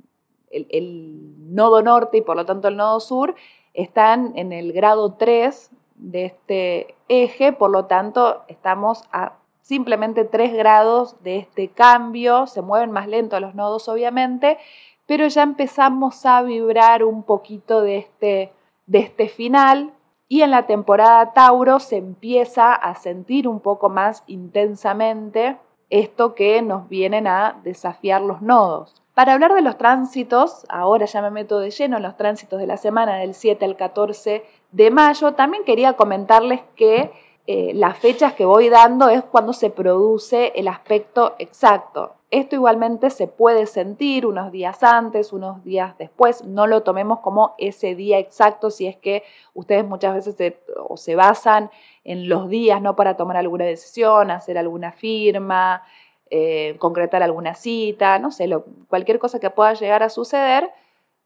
el, 0.51 1.55
nodo 1.55 1.83
norte 1.83 2.19
y 2.19 2.23
por 2.23 2.37
lo 2.37 2.45
tanto 2.45 2.69
el 2.69 2.77
nodo 2.77 3.01
sur 3.01 3.35
están 3.75 4.33
en 4.37 4.53
el 4.53 4.73
grado 4.73 5.15
3 5.15 5.71
de 5.97 6.25
este 6.27 6.95
eje, 7.09 7.53
por 7.53 7.71
lo 7.71 7.87
tanto 7.87 8.43
estamos 8.49 9.05
a 9.13 9.39
simplemente 9.63 10.25
3 10.25 10.55
grados 10.55 11.23
de 11.23 11.39
este 11.39 11.69
cambio, 11.69 12.47
se 12.47 12.63
mueven 12.63 12.91
más 12.91 13.09
lento 13.09 13.39
los 13.41 13.55
nodos 13.55 13.89
obviamente, 13.89 14.59
pero 15.07 15.27
ya 15.27 15.43
empezamos 15.43 16.27
a 16.27 16.43
vibrar 16.43 17.03
un 17.03 17.23
poquito 17.23 17.81
de 17.81 17.97
este, 17.97 18.53
de 18.87 18.99
este 18.99 19.29
final. 19.29 19.95
Y 20.31 20.43
en 20.43 20.51
la 20.51 20.67
temporada 20.67 21.33
Tauro 21.33 21.81
se 21.81 21.97
empieza 21.97 22.75
a 22.75 22.95
sentir 22.95 23.49
un 23.49 23.61
poco 23.61 23.89
más 23.89 24.23
intensamente 24.27 25.57
esto 25.89 26.35
que 26.35 26.61
nos 26.61 26.89
vienen 26.89 27.27
a 27.27 27.59
desafiar 27.65 28.21
los 28.21 28.43
nodos. 28.43 29.03
Para 29.19 29.33
hablar 29.33 29.53
de 29.53 29.63
los 29.63 29.77
tránsitos, 29.77 30.65
ahora 30.69 31.05
ya 31.05 31.21
me 31.23 31.33
meto 31.33 31.59
de 31.59 31.73
lleno 31.73 31.97
en 31.97 32.05
los 32.05 32.17
tránsitos 32.17 32.61
de 32.61 32.69
la 32.69 32.77
semana 32.77 33.17
del 33.17 33.35
7 33.35 33.65
al 33.65 33.75
14 33.75 34.45
de 34.71 34.91
mayo, 34.93 35.35
también 35.35 35.65
quería 35.65 35.95
comentarles 35.95 36.61
que 36.77 37.11
eh, 37.49 37.73
las 37.75 37.99
fechas 37.99 38.35
que 38.35 38.45
voy 38.45 38.69
dando 38.69 39.09
es 39.09 39.25
cuando 39.25 39.53
se 39.53 39.71
produce 39.71 40.53
el 40.55 40.69
aspecto 40.69 41.35
exacto. 41.41 42.15
Esto 42.31 42.55
igualmente 42.55 43.11
se 43.11 43.27
puede 43.27 43.67
sentir 43.67 44.25
unos 44.25 44.53
días 44.53 44.85
antes, 44.85 45.33
unos 45.33 45.65
días 45.65 45.99
después. 45.99 46.45
No 46.45 46.69
lo 46.69 46.85
tomemos 46.85 47.19
como 47.19 47.57
ese 47.59 47.97
día 47.97 48.21
exacto 48.21 48.71
si 48.71 48.87
es 48.87 48.97
que 48.97 49.25
ustedes 49.53 49.85
muchas 49.85 50.15
veces 50.15 50.37
se, 50.37 50.61
o 50.89 50.97
se 50.97 51.17
basan 51.17 51.73
en 52.05 52.29
los 52.29 52.49
días 52.49 52.81
¿no? 52.81 52.95
para 52.95 53.17
tomar 53.17 53.37
alguna 53.37 53.65
decisión, 53.65 54.31
hacer 54.31 54.59
alguna 54.59 54.93
firma, 54.93 55.83
eh, 56.31 56.77
concretar 56.79 57.23
alguna 57.23 57.55
cita, 57.55 58.19
no 58.19 58.31
sé, 58.31 58.49
cualquier 58.89 59.19
cosa 59.19 59.41
que 59.41 59.51
pueda 59.51 59.75
llegar 59.75 60.03
a 60.03 60.09
suceder. 60.09 60.71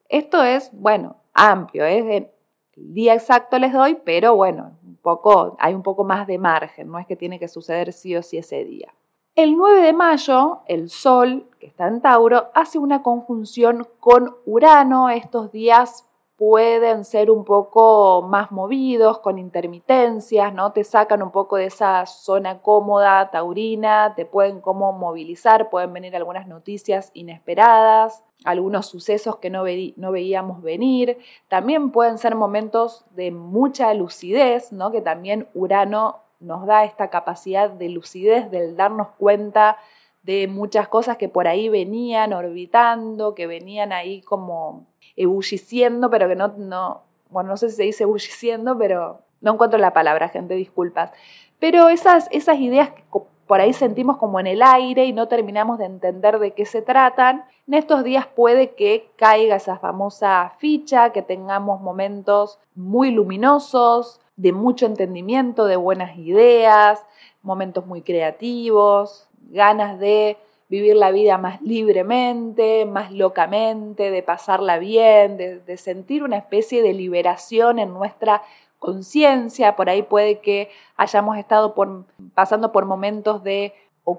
Esto 0.09 0.43
es, 0.43 0.71
bueno, 0.73 1.17
amplio, 1.33 1.85
es 1.85 2.05
el 2.05 2.29
día 2.75 3.15
exacto 3.15 3.59
les 3.59 3.73
doy, 3.73 3.97
pero 4.05 4.35
bueno, 4.35 4.79
un 4.85 4.97
poco, 4.97 5.57
hay 5.59 5.75
un 5.75 5.83
poco 5.83 6.05
más 6.05 6.27
de 6.27 6.39
margen, 6.39 6.91
no 6.91 6.99
es 6.99 7.07
que 7.07 7.17
tiene 7.17 7.39
que 7.39 7.49
suceder 7.49 7.93
sí 7.93 8.17
o 8.17 8.23
sí 8.23 8.39
ese 8.39 8.65
día. 8.65 8.93
El 9.35 9.57
9 9.57 9.81
de 9.81 9.93
mayo, 9.95 10.61
el 10.67 10.91
Sol, 10.91 11.47
que 11.59 11.67
está 11.67 11.89
en 11.89 12.03
Tauro, 12.03 12.51
hace 12.55 12.79
una 12.79 13.03
conjunción 13.03 13.89
con 13.99 14.37
Urano. 14.45 15.09
Estos 15.09 15.51
días 15.51 16.05
pueden 16.45 17.05
ser 17.05 17.31
un 17.31 17.45
poco 17.45 18.21
más 18.23 18.51
movidos, 18.51 19.21
con 19.21 19.39
intermitencias, 19.39 20.53
¿no? 20.53 20.73
Te 20.73 20.83
sacan 20.83 21.23
un 21.23 21.31
poco 21.31 21.55
de 21.55 21.67
esa 21.67 22.05
zona 22.05 22.63
cómoda 22.63 23.31
taurina, 23.31 24.15
te 24.17 24.27
pueden 24.27 24.61
como 24.61 24.93
movilizar, 24.93 25.71
pueden 25.71 25.93
venir 25.93 26.17
algunas 26.17 26.49
noticias 26.49 27.13
inesperadas, 27.15 28.25
algunos 28.43 28.87
sucesos 28.87 29.37
que 29.37 29.51
no, 29.51 29.63
no 29.95 30.11
veíamos 30.11 30.63
venir. 30.63 31.19
También 31.47 31.93
pueden 31.93 32.19
ser 32.19 32.35
momentos 32.35 33.05
de 33.13 33.31
mucha 33.31 33.95
lucidez, 33.95 34.73
¿no? 34.73 34.91
Que 34.91 35.01
también 35.01 35.47
Urano 35.55 36.23
nos 36.41 36.67
da 36.67 36.83
esta 36.83 37.09
capacidad 37.09 37.71
de 37.71 37.89
lucidez, 37.89 38.51
del 38.51 38.75
darnos 38.75 39.11
cuenta 39.17 39.77
de 40.25 40.49
muchas 40.49 40.89
cosas 40.89 41.19
que 41.19 41.29
por 41.29 41.47
ahí 41.47 41.69
venían 41.69 42.33
orbitando, 42.33 43.37
que 43.37 43.47
venían 43.47 43.93
ahí 43.93 44.23
como 44.23 44.91
ebulliciendo, 45.17 46.11
pero 46.11 46.29
que 46.29 46.37
no, 46.37 46.49
no, 46.57 47.03
bueno, 47.31 47.51
no 47.51 47.57
sé 47.57 47.71
si 47.71 47.77
se 47.77 47.83
dice 47.85 48.05
ebulliciendo, 48.05 48.77
pero 48.79 49.21
no 49.41 49.53
encuentro 49.55 49.79
la 49.79 49.93
palabra, 49.93 50.29
gente, 50.29 50.55
disculpas. 50.55 51.11
Pero 51.59 51.89
esas, 51.89 52.29
esas 52.31 52.59
ideas 52.59 52.91
que 52.91 53.05
por 53.47 53.61
ahí 53.61 53.73
sentimos 53.73 54.17
como 54.17 54.41
en 54.41 54.47
el 54.47 54.63
aire 54.63 55.05
y 55.05 55.13
no 55.13 55.29
terminamos 55.29 55.79
de 55.79 55.85
entender 55.85 56.39
de 56.39 56.53
qué 56.53 56.65
se 56.65 56.81
tratan, 56.81 57.45
en 57.67 57.75
estos 57.75 58.03
días 58.03 58.27
puede 58.27 58.75
que 58.75 59.11
caiga 59.17 59.57
esa 59.57 59.79
famosa 59.79 60.55
ficha, 60.59 61.11
que 61.11 61.23
tengamos 61.23 61.81
momentos 61.81 62.59
muy 62.75 63.11
luminosos, 63.11 64.21
de 64.37 64.53
mucho 64.53 64.87
entendimiento, 64.87 65.67
de 65.67 65.77
buenas 65.77 66.17
ideas, 66.17 67.05
momentos 67.43 67.87
muy 67.87 68.03
creativos, 68.03 69.29
ganas 69.51 69.99
de 69.99 70.39
vivir 70.73 70.97
la 70.97 71.11
vida 71.11 71.37
más 71.37 71.61
libremente, 71.61 72.87
más 72.87 73.13
locamente, 73.13 74.11
de 74.11 74.23
pasarla 74.23 74.79
bien, 74.79 75.37
de, 75.37 75.77
sentir 75.77 76.23
una 76.23 76.39
especie 76.39 76.83
de 76.83 76.95
liberación 76.95 77.79
en 77.79 77.93
nuestra 77.93 78.43
conciencia. 78.79 79.77
Por 79.77 79.91
ahí 79.91 80.03
puede 80.03 80.41
que 80.41 80.71
hayamos 80.97 81.37
estado 81.37 81.75
pasando 82.33 82.73
por 82.73 82.87
momentos 82.87 83.45
de 83.45 83.75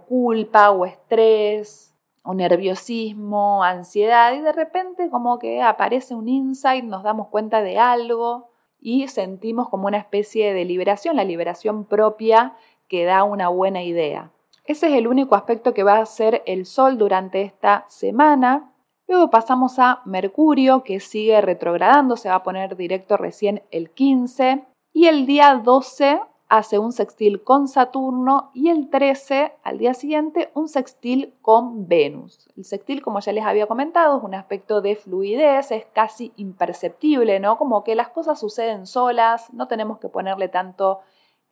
culpa 0.08 0.70
o 0.70 0.86
estrés 0.86 1.96
o 2.22 2.36
nerviosismo, 2.36 3.64
ansiedad 3.64 4.32
y 4.34 4.42
de 4.42 4.52
repente 4.52 5.10
como 5.10 5.40
que 5.40 5.60
aparece 5.64 6.14
un 6.14 6.30
insight, 6.30 6.86
nos 6.86 7.02
damos 7.02 7.30
cuenta 7.30 7.64
de 7.64 7.80
algo 7.80 8.52
y 8.80 9.08
sentimos 9.08 9.70
como 9.70 9.88
una 9.88 9.98
especie 9.98 10.54
de 10.54 10.66
liberación, 10.66 11.16
la 11.16 11.24
liberación 11.24 11.86
propia 11.86 12.56
que 12.88 13.06
da 13.06 13.24
una 13.24 13.48
buena 13.48 13.82
idea. 13.82 14.30
Ese 14.66 14.88
es 14.88 14.94
el 14.94 15.08
único 15.08 15.36
aspecto 15.36 15.74
que 15.74 15.84
va 15.84 15.98
a 15.98 16.06
ser 16.06 16.42
el 16.46 16.66
Sol 16.66 16.98
durante 16.98 17.42
esta 17.42 17.86
semana. 17.90 18.74
Luego 19.08 19.30
pasamos 19.30 19.78
a 19.80 20.02
Mercurio, 20.06 20.84
que 20.84 21.00
sigue 21.00 21.42
retrogradando, 21.42 22.16
se 22.16 22.30
va 22.30 22.36
a 22.36 22.44
poner 22.44 22.78
directo 22.78 23.18
recién 23.18 23.64
el 23.72 23.90
15. 23.90 24.64
Y 24.94 25.08
el 25.08 25.26
día 25.26 25.56
12 25.56 26.22
hace 26.48 26.78
un 26.78 26.94
sextil 26.94 27.44
con 27.44 27.68
Saturno 27.68 28.52
y 28.54 28.70
el 28.70 28.90
13, 28.90 29.54
al 29.64 29.80
día 29.80 29.94
siguiente, 29.96 30.52
un 30.54 30.70
sextil 30.70 31.34
con 31.42 31.88
Venus. 31.88 32.48
El 32.56 32.64
sextil, 32.64 33.02
como 33.02 33.20
ya 33.20 33.34
les 33.34 33.44
había 33.44 33.66
comentado, 33.66 34.18
es 34.20 34.24
un 34.24 34.36
aspecto 34.36 34.80
de 34.80 34.96
fluidez, 34.96 35.72
es 35.72 35.86
casi 35.94 36.32
imperceptible, 36.38 37.40
¿no? 37.40 37.58
Como 37.58 37.84
que 37.84 37.96
las 37.96 38.10
cosas 38.10 38.40
suceden 38.40 38.86
solas, 38.86 39.52
no 39.52 39.68
tenemos 39.68 39.98
que 39.98 40.10
ponerle 40.10 40.48
tanto 40.48 41.00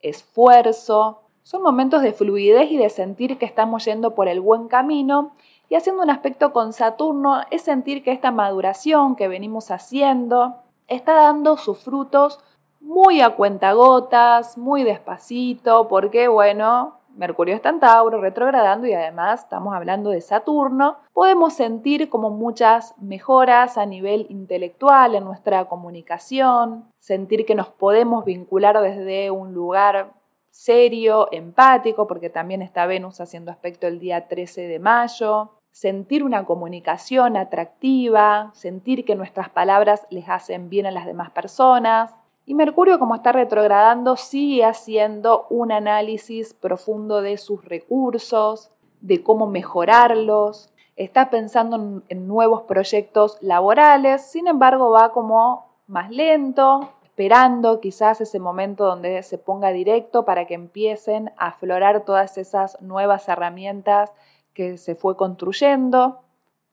esfuerzo. 0.01 1.21
Son 1.43 1.63
momentos 1.63 2.01
de 2.01 2.13
fluidez 2.13 2.71
y 2.71 2.77
de 2.77 2.89
sentir 2.89 3.37
que 3.37 3.45
estamos 3.45 3.85
yendo 3.85 4.13
por 4.13 4.27
el 4.27 4.39
buen 4.39 4.67
camino. 4.67 5.31
Y 5.69 5.75
haciendo 5.75 6.03
un 6.03 6.09
aspecto 6.09 6.53
con 6.53 6.73
Saturno 6.73 7.41
es 7.49 7.63
sentir 7.63 8.03
que 8.03 8.11
esta 8.11 8.31
maduración 8.31 9.15
que 9.15 9.27
venimos 9.27 9.71
haciendo 9.71 10.55
está 10.87 11.13
dando 11.13 11.57
sus 11.57 11.79
frutos 11.79 12.39
muy 12.81 13.21
a 13.21 13.35
cuentagotas, 13.35 14.57
muy 14.57 14.83
despacito, 14.83 15.87
porque 15.87 16.27
bueno, 16.27 16.97
Mercurio 17.15 17.55
está 17.55 17.69
en 17.69 17.79
Tauro, 17.79 18.19
retrogradando 18.19 18.87
y 18.87 18.93
además 18.93 19.41
estamos 19.41 19.73
hablando 19.73 20.09
de 20.09 20.21
Saturno, 20.21 20.97
podemos 21.13 21.53
sentir 21.53 22.09
como 22.09 22.29
muchas 22.29 22.95
mejoras 22.99 23.77
a 23.77 23.85
nivel 23.85 24.25
intelectual 24.29 25.15
en 25.15 25.25
nuestra 25.25 25.65
comunicación, 25.65 26.85
sentir 26.97 27.45
que 27.45 27.55
nos 27.55 27.67
podemos 27.67 28.25
vincular 28.25 28.79
desde 28.81 29.31
un 29.31 29.53
lugar 29.53 30.13
serio, 30.51 31.27
empático, 31.31 32.05
porque 32.05 32.29
también 32.29 32.61
está 32.61 32.85
Venus 32.85 33.19
haciendo 33.19 33.51
aspecto 33.51 33.87
el 33.87 33.99
día 33.99 34.27
13 34.27 34.67
de 34.67 34.79
mayo, 34.79 35.53
sentir 35.71 36.23
una 36.23 36.45
comunicación 36.45 37.37
atractiva, 37.37 38.51
sentir 38.53 39.05
que 39.05 39.15
nuestras 39.15 39.49
palabras 39.49 40.05
les 40.11 40.29
hacen 40.29 40.69
bien 40.69 40.85
a 40.85 40.91
las 40.91 41.07
demás 41.07 41.31
personas, 41.31 42.13
y 42.45 42.53
Mercurio, 42.53 42.99
como 42.99 43.15
está 43.15 43.31
retrogradando, 43.31 44.17
sigue 44.17 44.65
haciendo 44.65 45.45
un 45.49 45.71
análisis 45.71 46.53
profundo 46.53 47.21
de 47.21 47.37
sus 47.37 47.63
recursos, 47.63 48.71
de 48.99 49.23
cómo 49.23 49.47
mejorarlos, 49.47 50.69
está 50.95 51.29
pensando 51.29 52.03
en, 52.09 52.27
nuevos 52.27 52.63
proyectos 52.63 53.37
laborales, 53.41 54.23
sin 54.23 54.47
embargo 54.47 54.89
va 54.89 55.11
como 55.11 55.65
más 55.87 56.09
lento, 56.11 56.89
esperando 57.11 57.81
quizás 57.81 58.21
ese 58.21 58.39
momento 58.39 58.85
donde 58.85 59.21
se 59.23 59.37
ponga 59.37 59.73
directo 59.73 60.23
para 60.23 60.47
que 60.47 60.53
empiecen 60.53 61.33
a 61.35 61.47
aflorar 61.47 62.05
todas 62.05 62.37
esas 62.37 62.81
nuevas 62.81 63.27
herramientas 63.27 64.13
que 64.53 64.77
se 64.77 64.95
fue 64.95 65.17
construyendo. 65.17 66.21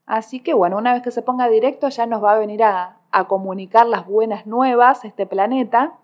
Así 0.07 0.39
que 0.39 0.55
bueno, 0.55 0.79
una 0.79 0.93
vez 0.95 1.03
que 1.03 1.11
se 1.11 1.23
ponga 1.23 1.49
directo 1.49 1.89
ya 1.89 2.07
nos 2.07 2.23
va 2.23 2.35
a 2.35 2.39
venir 2.39 2.63
a, 2.63 2.95
comunicar 3.27 3.87
las 3.87 4.07
buenas 4.07 4.47
nuevas 4.47 5.05
este 5.05 5.27
planeta. 5.27 5.95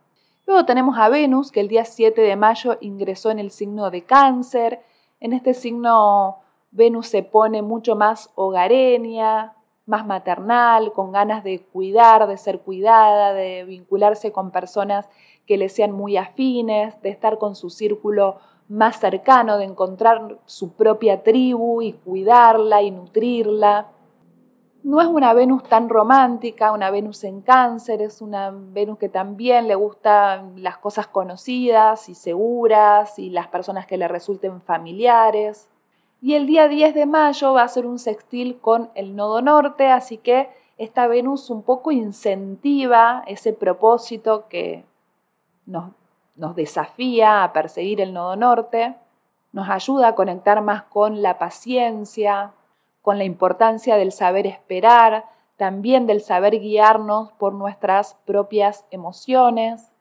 Luego 0.46 0.64
tenemos 0.64 0.98
a 0.98 1.08
Venus, 1.08 1.52
que 1.52 1.60
el 1.60 1.68
día 1.68 1.84
7 1.84 2.20
de 2.20 2.34
mayo 2.34 2.76
ingresó 2.80 3.30
en 3.30 3.38
el 3.38 3.52
signo 3.52 3.90
de 3.90 4.02
cáncer. 4.02 4.82
En 5.20 5.32
este 5.32 5.54
signo 5.54 6.38
Venus 6.72 7.06
se 7.06 7.22
pone 7.22 7.62
mucho 7.62 7.94
más 7.94 8.30
hogareña, 8.34 9.54
más 9.86 10.06
maternal, 10.06 10.92
con 10.92 11.12
ganas 11.12 11.44
de 11.44 11.60
cuidar, 11.60 12.26
de 12.26 12.38
ser 12.38 12.60
cuidada, 12.60 13.34
de 13.34 13.64
vincularse 13.64 14.32
con 14.32 14.50
personas 14.50 15.08
que 15.46 15.58
le 15.58 15.68
sean 15.68 15.92
muy 15.92 16.16
afines, 16.16 17.00
de 17.02 17.10
estar 17.10 17.38
con 17.38 17.54
su 17.54 17.70
círculo 17.70 18.38
más 18.68 18.98
cercano, 18.98 19.58
de 19.58 19.64
encontrar 19.64 20.38
su 20.46 20.72
propia 20.72 21.22
tribu 21.22 21.82
y 21.82 21.92
cuidarla 21.92 22.82
y 22.82 22.90
nutrirla. 22.90 23.88
No 24.82 25.00
es 25.00 25.06
una 25.06 25.32
Venus 25.32 25.62
tan 25.64 25.88
romántica, 25.88 26.72
una 26.72 26.90
Venus 26.90 27.24
en 27.24 27.40
cáncer, 27.40 28.02
es 28.02 28.20
una 28.20 28.50
Venus 28.50 28.98
que 28.98 29.08
también 29.08 29.66
le 29.66 29.74
gustan 29.74 30.62
las 30.62 30.78
cosas 30.78 31.06
conocidas 31.06 32.08
y 32.08 32.14
seguras 32.14 33.18
y 33.18 33.30
las 33.30 33.48
personas 33.48 33.86
que 33.86 33.96
le 33.96 34.08
resulten 34.08 34.60
familiares. 34.60 35.68
Y 36.24 36.36
el 36.36 36.46
día 36.46 36.68
10 36.68 36.94
de 36.94 37.04
mayo 37.04 37.52
va 37.52 37.64
a 37.64 37.68
ser 37.68 37.84
un 37.84 37.98
sextil 37.98 38.58
con 38.58 38.90
el 38.94 39.14
nodo 39.14 39.42
norte, 39.42 39.90
así 39.90 40.16
que 40.16 40.48
esta 40.78 41.06
Venus 41.06 41.50
un 41.50 41.62
poco 41.62 41.92
incentiva 41.92 43.22
ese 43.26 43.52
propósito 43.52 44.48
que 44.48 44.86
nos, 45.66 45.90
nos 46.34 46.56
desafía 46.56 47.44
a 47.44 47.52
perseguir 47.52 48.00
el 48.00 48.14
nodo 48.14 48.36
norte, 48.36 48.96
nos 49.52 49.68
ayuda 49.68 50.08
a 50.08 50.14
conectar 50.14 50.62
más 50.62 50.84
con 50.84 51.20
la 51.20 51.36
paciencia, 51.36 52.52
con 53.02 53.18
la 53.18 53.24
importancia 53.24 53.96
del 53.96 54.10
saber 54.10 54.46
esperar, 54.46 55.26
también 55.58 56.06
del 56.06 56.22
saber 56.22 56.58
guiarnos 56.58 57.32
por 57.32 57.52
nuestras 57.52 58.14
propias 58.24 58.86
emociones. 58.90 59.92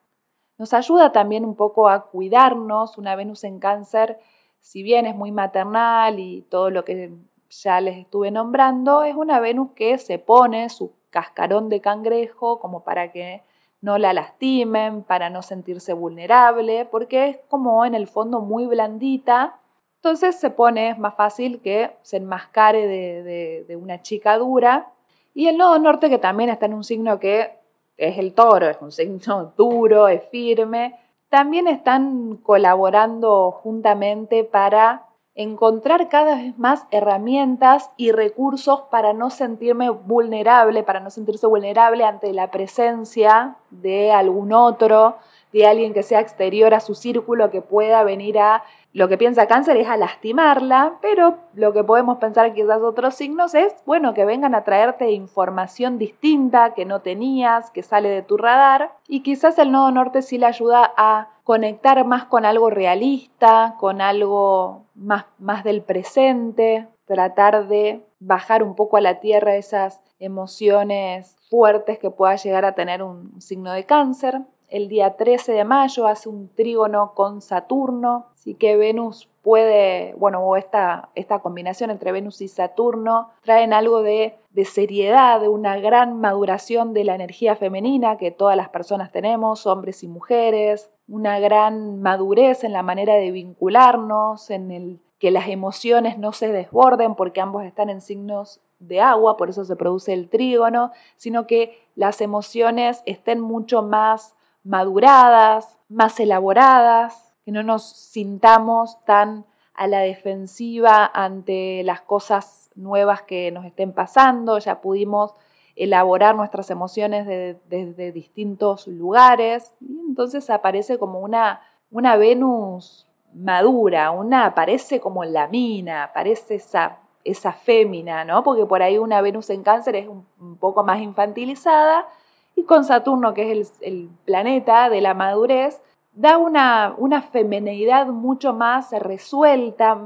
Nos 0.58 0.74
ayuda 0.74 1.12
también 1.12 1.44
un 1.44 1.56
poco 1.56 1.90
a 1.90 2.06
cuidarnos. 2.06 2.98
Una 2.98 3.18
Venus 3.18 3.44
en 3.44 3.60
cáncer, 3.60 4.22
si 4.64 4.82
bien 4.82 5.06
es 5.06 5.16
muy 5.16 5.32
maternal 5.32 6.20
y 6.20 6.42
todo 6.50 6.72
lo 6.72 6.84
que 6.84 7.12
ya 7.52 7.80
les 7.82 7.98
estuve 7.98 8.32
nombrando, 8.32 9.04
es 9.04 9.16
una 9.16 9.40
Venus 9.40 9.74
que 9.76 10.00
se 10.00 10.18
pone 10.18 10.70
su 10.70 10.94
cascarón 11.12 11.70
de 11.70 11.82
cangrejo 11.82 12.60
como 12.60 12.84
para 12.84 13.12
que 13.12 13.44
no 13.82 14.00
la 14.00 14.14
lastimen, 14.14 15.04
para 15.04 15.30
no 15.30 15.44
sentirse 15.44 15.94
vulnerable, 15.94 16.86
porque 16.86 17.28
es 17.28 17.40
como 17.50 17.86
en 17.86 17.94
el 17.94 18.08
fondo 18.08 18.40
muy 18.42 18.66
blandita 18.66 19.60
entonces 20.04 20.36
se 20.36 20.50
pone, 20.50 20.90
es 20.90 21.00
más 21.00 21.16
fácil 21.16 21.62
que 21.62 21.92
se 22.02 22.18
enmascare 22.18 22.88
de, 22.88 23.76
una 23.78 24.02
chica 24.02 24.38
dura. 24.38 24.92
Y 25.34 25.48
el 25.48 25.56
nodo 25.56 25.80
norte, 25.80 26.10
que 26.10 26.18
también 26.18 26.50
está 26.50 26.66
en 26.66 26.74
un 26.74 26.84
signo 26.84 27.22
que 27.22 27.52
es 27.96 28.18
el 28.18 28.34
toro, 28.34 28.70
es 28.70 28.76
un 28.82 28.92
signo 28.92 29.54
duro, 29.58 30.10
es 30.10 30.22
firme, 30.30 31.00
también 31.34 31.68
están 31.68 32.38
colaborando 32.38 33.50
juntamente 33.50 34.44
para 34.44 35.08
encontrar 35.34 36.08
cada 36.08 36.36
vez 36.36 36.60
más 36.60 36.86
herramientas 36.92 37.90
y 37.98 38.12
recursos 38.12 38.82
para 38.92 39.14
no 39.14 39.32
sentirme 39.32 39.90
vulnerable, 39.90 40.84
para 40.84 41.00
no 41.00 41.10
sentirse 41.10 41.48
vulnerable 41.48 42.04
ante 42.06 42.32
la 42.34 42.52
presencia 42.52 43.56
de 43.72 44.12
algún 44.12 44.54
otro, 44.54 45.18
de 45.52 45.66
alguien 45.66 45.96
que 45.96 46.04
sea 46.04 46.20
exterior 46.20 46.76
a 46.76 46.82
su 46.82 46.94
círculo, 46.94 47.50
que 47.50 47.62
pueda 47.62 48.04
venir 48.04 48.38
a 48.38 48.64
lo 48.94 49.08
que 49.08 49.18
piensa 49.18 49.48
cáncer 49.48 49.76
es 49.78 49.88
a 49.88 49.98
lastimarla, 49.98 51.00
pero 51.02 51.40
lo 51.56 51.74
que 51.74 51.84
podemos 51.84 52.20
pensar 52.20 52.54
quizás 52.54 52.80
otros 52.82 53.16
signos 53.16 53.56
es, 53.56 53.74
bueno, 53.88 54.14
que 54.14 54.24
vengan 54.24 54.54
a 54.54 54.64
traerte 54.64 55.12
información 55.12 55.98
distinta 55.98 56.76
que 56.76 56.86
no 56.86 57.02
tenías, 57.02 57.72
que 57.72 57.82
sale 57.82 58.10
de 58.10 58.22
tu 58.22 58.38
radar, 58.38 58.94
y 59.08 59.22
quizás 59.22 59.58
el 59.58 59.72
nodo 59.72 59.90
norte 59.90 60.22
sí 60.22 60.38
le 60.38 60.46
ayuda 60.46 60.94
a 60.96 61.30
conectar 61.44 62.06
más 62.06 62.26
con 62.26 62.46
algo 62.46 62.70
realista, 62.70 63.76
con 63.80 64.00
algo 64.00 64.86
más, 64.94 65.26
más 65.40 65.64
del 65.64 65.82
presente, 65.82 66.88
tratar 67.06 67.68
de 67.68 68.06
bajar 68.20 68.62
un 68.62 68.76
poco 68.76 68.98
a 68.98 69.02
la 69.02 69.20
tierra 69.20 69.56
esas 69.56 70.02
emociones 70.20 71.36
fuertes 71.50 71.98
que 71.98 72.12
pueda 72.12 72.36
llegar 72.36 72.64
a 72.64 72.76
tener 72.76 73.02
un 73.02 73.42
signo 73.42 73.72
de 73.72 73.86
cáncer 73.86 74.42
el 74.70 74.90
día 74.90 75.16
13 75.16 75.52
de 75.54 75.64
mayo 75.64 76.08
hace 76.08 76.30
un 76.30 76.50
trígono 76.50 77.14
con 77.14 77.42
Saturno, 77.42 78.28
así 78.34 78.56
que 78.56 78.76
Venus 78.76 79.30
puede, 79.44 80.14
bueno, 80.18 80.56
esta, 80.56 81.10
esta 81.16 81.40
combinación 81.40 81.92
entre 81.92 82.12
Venus 82.12 82.42
y 82.42 82.48
Saturno 82.48 83.30
traen 83.44 83.74
algo 83.74 84.02
de, 84.02 84.36
de 84.52 84.66
seriedad, 84.66 85.42
de 85.42 85.50
una 85.50 85.78
gran 85.78 86.20
maduración 86.20 86.94
de 86.94 87.04
la 87.04 87.16
energía 87.16 87.56
femenina 87.56 88.18
que 88.18 88.32
todas 88.32 88.56
las 88.56 88.70
personas 88.70 89.12
tenemos, 89.12 89.68
hombres 89.68 90.02
y 90.04 90.08
mujeres, 90.08 90.90
una 91.08 91.40
gran 91.40 92.02
madurez 92.02 92.64
en 92.64 92.72
la 92.72 92.84
manera 92.84 93.16
de 93.16 93.32
vincularnos, 93.32 94.50
en 94.50 94.72
el 94.72 95.00
que 95.20 95.32
las 95.32 95.48
emociones 95.48 96.18
no 96.18 96.32
se 96.34 96.52
desborden 96.52 97.16
porque 97.16 97.42
ambos 97.42 97.64
están 97.64 97.90
en 97.90 98.02
signos 98.02 98.62
de 98.80 99.02
agua, 99.02 99.38
por 99.38 99.50
eso 99.50 99.64
se 99.66 99.76
produce 99.76 100.14
el 100.14 100.30
trígono, 100.30 100.92
sino 101.16 101.48
que 101.48 101.82
las 101.96 102.22
emociones 102.22 103.04
estén 103.06 103.40
mucho 103.40 103.84
más 103.84 104.36
maduradas, 104.64 105.78
más 105.90 106.20
elaboradas, 106.20 107.34
que 107.46 107.52
no 107.52 107.64
nos 107.64 107.84
sintamos 107.84 109.04
tan 109.06 109.46
a 109.74 109.88
la 109.88 110.00
defensiva 110.00 111.10
ante 111.14 111.84
las 111.84 112.02
cosas 112.02 112.70
nuevas 112.76 113.24
que 113.24 113.52
nos 113.52 113.66
estén 113.66 113.92
pasando, 113.92 114.60
ya 114.60 114.82
pudimos 114.82 115.36
elaborar 115.76 116.36
nuestras 116.36 116.70
emociones 116.70 117.26
desde 117.26 118.12
distintos 118.12 118.88
lugares 118.88 119.74
entonces 120.14 120.48
aparece 120.52 121.00
como 121.00 121.20
una, 121.20 121.62
una 121.90 122.16
Venus 122.18 123.08
madura, 123.34 124.12
una 124.12 124.46
aparece 124.46 125.00
como 125.00 125.26
la 125.26 125.48
mina, 125.48 126.04
aparece 126.04 126.56
esa, 126.56 127.00
esa 127.24 127.52
fémina, 127.52 128.24
¿no? 128.24 128.44
Porque 128.44 128.64
por 128.68 128.84
ahí 128.84 129.00
una 129.00 129.22
Venus 129.22 129.50
en 129.50 129.64
cáncer 129.64 129.96
es 129.96 130.08
un 130.08 130.58
poco 130.60 130.84
más 130.84 131.02
infantilizada 131.02 132.08
y 132.56 132.64
con 132.64 132.86
Saturno, 132.86 133.34
que 133.34 133.52
es 133.52 133.74
el, 133.82 134.10
planeta 134.26 134.90
de 134.90 135.02
la 135.02 135.14
madurez, 135.14 135.82
da 136.14 136.38
una, 136.38 136.94
una 136.98 137.22
femenidad 137.22 138.08
mucho 138.08 138.54
más 138.54 138.92
resuelta, 138.92 140.00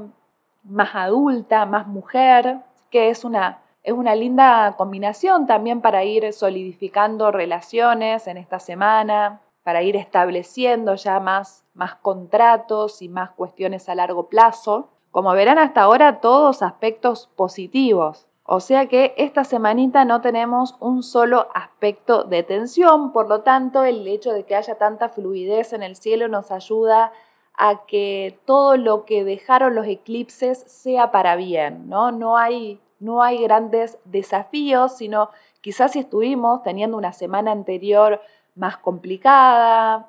más 0.64 0.94
adulta, 0.94 1.66
más 1.66 1.86
mujer, 1.86 2.60
que 2.90 3.10
es 3.10 3.24
una, 3.24 3.60
es 3.82 3.92
una 3.92 4.14
linda 4.14 4.74
combinación 4.76 5.46
también 5.46 5.80
para 5.80 6.04
ir 6.04 6.32
solidificando 6.32 7.30
relaciones 7.30 8.26
en 8.26 8.38
esta 8.38 8.58
semana, 8.58 9.40
para 9.62 9.82
ir 9.82 9.96
estableciendo 9.96 10.94
ya 10.94 11.20
más, 11.20 11.64
más 11.74 11.94
contratos 11.96 13.02
y 13.02 13.08
más 13.08 13.30
cuestiones 13.32 13.88
a 13.88 13.94
largo 13.94 14.28
plazo. 14.28 14.88
Como 15.10 15.32
verán 15.32 15.58
hasta 15.58 15.82
ahora, 15.82 16.20
todos 16.20 16.62
aspectos 16.62 17.28
positivos. 17.36 18.27
O 18.50 18.60
sea 18.60 18.86
que 18.86 19.12
esta 19.18 19.44
semanita 19.44 20.06
no 20.06 20.22
tenemos 20.22 20.74
un 20.80 21.02
solo 21.02 21.48
aspecto 21.52 22.24
de 22.24 22.42
tensión, 22.42 23.12
por 23.12 23.28
lo 23.28 23.42
tanto 23.42 23.84
el 23.84 24.08
hecho 24.08 24.32
de 24.32 24.44
que 24.44 24.54
haya 24.54 24.76
tanta 24.78 25.10
fluidez 25.10 25.74
en 25.74 25.82
el 25.82 25.96
cielo 25.96 26.28
nos 26.28 26.50
ayuda 26.50 27.12
a 27.52 27.84
que 27.84 28.40
todo 28.46 28.78
lo 28.78 29.04
que 29.04 29.22
dejaron 29.22 29.74
los 29.74 29.86
eclipses 29.86 30.60
sea 30.66 31.10
para 31.10 31.36
bien, 31.36 31.90
¿no? 31.90 32.10
No 32.10 32.38
hay, 32.38 32.80
no 33.00 33.22
hay 33.22 33.42
grandes 33.42 33.98
desafíos, 34.06 34.96
sino 34.96 35.28
quizás 35.60 35.92
si 35.92 35.98
estuvimos 35.98 36.62
teniendo 36.62 36.96
una 36.96 37.12
semana 37.12 37.52
anterior 37.52 38.22
más 38.54 38.78
complicada, 38.78 40.08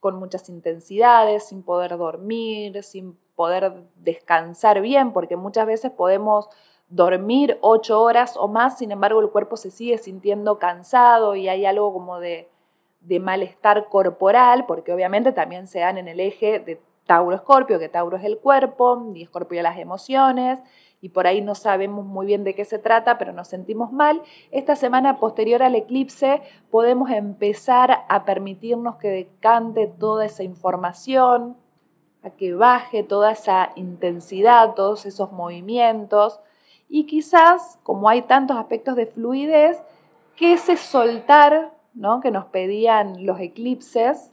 con 0.00 0.16
muchas 0.16 0.48
intensidades, 0.48 1.44
sin 1.46 1.62
poder 1.62 1.96
dormir, 1.96 2.82
sin 2.82 3.16
poder 3.36 3.84
descansar 3.94 4.80
bien, 4.80 5.12
porque 5.12 5.36
muchas 5.36 5.68
veces 5.68 5.92
podemos 5.92 6.48
dormir 6.88 7.58
ocho 7.60 8.00
horas 8.00 8.36
o 8.36 8.48
más, 8.48 8.78
sin 8.78 8.92
embargo 8.92 9.20
el 9.20 9.30
cuerpo 9.30 9.56
se 9.56 9.70
sigue 9.70 9.98
sintiendo 9.98 10.58
cansado 10.58 11.34
y 11.34 11.48
hay 11.48 11.66
algo 11.66 11.92
como 11.92 12.20
de, 12.20 12.48
de 13.00 13.20
malestar 13.20 13.88
corporal, 13.88 14.66
porque 14.66 14.92
obviamente 14.92 15.32
también 15.32 15.66
se 15.66 15.80
dan 15.80 15.98
en 15.98 16.08
el 16.08 16.20
eje 16.20 16.58
de 16.58 16.80
Tauro-Escorpio, 17.06 17.78
que 17.78 17.88
Tauro 17.88 18.16
es 18.16 18.24
el 18.24 18.38
cuerpo 18.38 19.12
y 19.14 19.22
Escorpio 19.22 19.62
las 19.62 19.78
emociones, 19.78 20.60
y 21.00 21.10
por 21.10 21.26
ahí 21.26 21.40
no 21.40 21.54
sabemos 21.54 22.04
muy 22.04 22.26
bien 22.26 22.42
de 22.42 22.54
qué 22.54 22.64
se 22.64 22.78
trata, 22.78 23.18
pero 23.18 23.32
nos 23.32 23.48
sentimos 23.48 23.92
mal. 23.92 24.22
Esta 24.50 24.76
semana 24.76 25.18
posterior 25.18 25.62
al 25.62 25.74
eclipse 25.74 26.42
podemos 26.70 27.10
empezar 27.10 28.04
a 28.08 28.24
permitirnos 28.24 28.96
que 28.96 29.08
decante 29.08 29.86
toda 29.86 30.24
esa 30.24 30.42
información, 30.42 31.56
a 32.22 32.30
que 32.30 32.54
baje 32.54 33.02
toda 33.02 33.32
esa 33.32 33.70
intensidad, 33.76 34.74
todos 34.74 35.06
esos 35.06 35.30
movimientos, 35.32 36.40
y 36.88 37.06
quizás, 37.06 37.78
como 37.82 38.08
hay 38.08 38.22
tantos 38.22 38.56
aspectos 38.56 38.96
de 38.96 39.06
fluidez, 39.06 39.82
que 40.36 40.52
ese 40.52 40.76
soltar 40.76 41.72
¿no? 41.96 42.20
que 42.20 42.30
nos 42.30 42.46
pedían 42.46 43.24
los 43.26 43.40
eclipses 43.40 44.32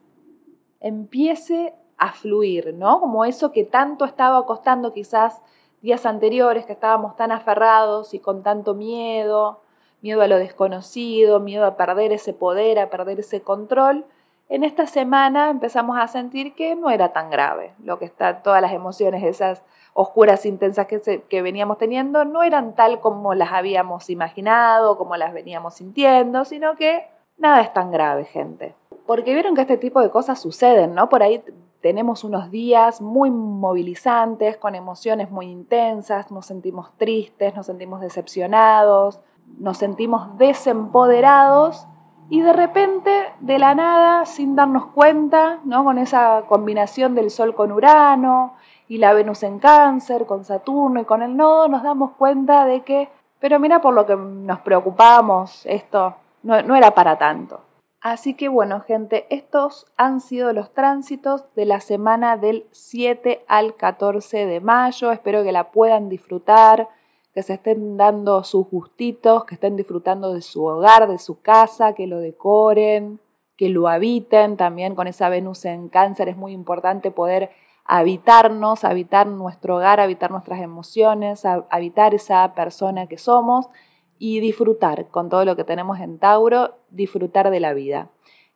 empiece 0.79 1.73
a 1.97 2.11
fluir, 2.11 2.73
¿no? 2.73 2.99
Como 2.99 3.23
eso 3.23 3.53
que 3.53 3.63
tanto 3.63 4.03
estaba 4.03 4.45
costando 4.45 4.91
quizás 4.91 5.41
días 5.81 6.05
anteriores, 6.05 6.65
que 6.65 6.73
estábamos 6.73 7.15
tan 7.15 7.31
aferrados 7.31 8.13
y 8.13 8.19
con 8.19 8.43
tanto 8.43 8.73
miedo, 8.73 9.61
miedo 10.01 10.21
a 10.21 10.27
lo 10.27 10.37
desconocido, 10.37 11.39
miedo 11.39 11.65
a 11.65 11.77
perder 11.77 12.11
ese 12.11 12.33
poder, 12.33 12.79
a 12.79 12.89
perder 12.89 13.21
ese 13.21 13.41
control. 13.41 14.05
En 14.49 14.65
esta 14.65 14.85
semana 14.85 15.49
empezamos 15.49 15.97
a 15.97 16.09
sentir 16.09 16.53
que 16.55 16.75
no 16.75 16.89
era 16.89 17.13
tan 17.13 17.29
grave, 17.29 17.73
lo 17.81 17.97
que 17.97 18.05
está, 18.05 18.43
todas 18.43 18.61
las 18.61 18.73
emociones, 18.73 19.23
esas 19.23 19.63
oscuras, 19.93 20.45
intensas 20.45 20.87
que, 20.87 21.41
veníamos 21.41 21.77
teniendo, 21.77 22.25
no 22.25 22.43
eran 22.43 22.73
tal 22.75 22.99
como 22.99 23.33
las 23.35 23.51
habíamos 23.51 24.09
imaginado, 24.09 24.97
como 24.97 25.15
las 25.17 25.33
veníamos 25.33 25.75
sintiendo, 25.75 26.45
sino 26.45 26.75
que 26.75 27.07
nada 27.37 27.61
es 27.61 27.73
tan 27.73 27.91
grave, 27.91 28.25
gente. 28.25 28.75
Porque 29.05 29.33
vieron 29.33 29.55
que 29.55 29.61
este 29.61 29.77
tipo 29.77 30.01
de 30.01 30.09
cosas 30.09 30.39
suceden, 30.39 30.95
¿no? 30.95 31.09
Por 31.09 31.21
ahí 31.23 31.43
tenemos 31.81 32.23
unos 32.23 32.49
días 32.49 33.01
muy 33.01 33.29
movilizantes, 33.29 34.57
con 34.57 34.73
emociones 34.73 35.29
muy 35.29 35.47
intensas, 35.47 36.31
nos 36.31 36.45
sentimos 36.45 36.91
tristes, 36.97 37.55
nos 37.55 37.65
sentimos 37.65 37.99
decepcionados, 38.01 39.21
nos 39.59 39.77
sentimos 39.77 40.37
desempoderados 40.37 41.85
y 42.29 42.41
de 42.41 42.53
repente, 42.53 43.11
de 43.41 43.59
la 43.59 43.75
nada, 43.75 44.25
sin 44.25 44.55
darnos 44.55 44.87
cuenta, 44.87 45.59
¿no? 45.65 45.83
con 45.83 45.97
esa 45.97 46.45
combinación 46.47 47.15
del 47.15 47.29
Sol 47.29 47.53
con 47.53 47.71
Urano 47.71 48.53
y 48.87 48.97
la 48.97 49.13
Venus 49.13 49.43
en 49.43 49.59
cáncer, 49.59 50.25
con 50.25 50.45
Saturno 50.45 51.01
y 51.01 51.05
con 51.05 51.21
el 51.21 51.35
nodo, 51.35 51.67
nos 51.67 51.83
damos 51.83 52.11
cuenta 52.11 52.65
de 52.65 52.81
que, 52.81 53.09
pero 53.39 53.59
mira 53.59 53.81
por 53.81 53.93
lo 53.93 54.05
que 54.05 54.15
nos 54.15 54.59
preocupamos, 54.59 55.65
esto 55.65 56.15
no, 56.43 56.61
no 56.61 56.75
era 56.75 56.91
para 56.91 57.17
tanto. 57.17 57.61
Así 58.03 58.33
que 58.33 58.49
bueno, 58.49 58.81
gente, 58.81 59.25
estos 59.29 59.85
han 59.95 60.19
sido 60.19 60.51
los 60.51 60.73
tránsitos 60.73 61.45
de 61.55 61.65
la 61.65 61.79
semana 61.79 62.35
del 62.35 62.67
7 62.71 63.45
al 63.47 63.75
14 63.75 64.45
de 64.45 64.59
mayo. 64.59 65.13
Espero 65.13 65.41
que 65.41 65.53
la 65.53 65.71
puedan 65.71 66.09
disfrutar, 66.09 66.89
que 67.33 67.43
se 67.43 67.53
estén 67.53 67.95
dando 67.95 68.43
sus 68.43 68.69
gustitos, 68.69 69.45
que 69.45 69.55
estén 69.55 69.77
disfrutando 69.77 70.33
de 70.33 70.41
su 70.41 70.65
hogar, 70.65 71.07
de 71.07 71.17
su 71.17 71.41
casa, 71.41 71.93
que 71.93 72.05
lo 72.05 72.19
decoren, 72.19 73.21
que 73.55 73.69
lo 73.69 73.87
habiten. 73.87 74.57
También 74.57 74.95
con 74.95 75.07
esa 75.07 75.29
Venus 75.29 75.63
en 75.63 75.87
cáncer 75.87 76.27
es 76.27 76.35
muy 76.35 76.51
importante 76.51 77.09
poder 77.09 77.51
habitarnos, 77.85 78.83
habitar 78.83 79.27
nuestro 79.27 79.77
hogar, 79.77 79.99
habitar 79.99 80.31
nuestras 80.31 80.61
emociones, 80.61 81.43
habitar 81.45 82.13
esa 82.13 82.53
persona 82.53 83.07
que 83.07 83.17
somos 83.17 83.69
y 84.17 84.39
disfrutar 84.39 85.09
con 85.09 85.29
todo 85.29 85.45
lo 85.45 85.55
que 85.55 85.63
tenemos 85.63 85.99
en 85.99 86.17
Tauro, 86.19 86.75
disfrutar 86.89 87.49
de 87.49 87.59
la 87.59 87.73
vida. 87.73 88.09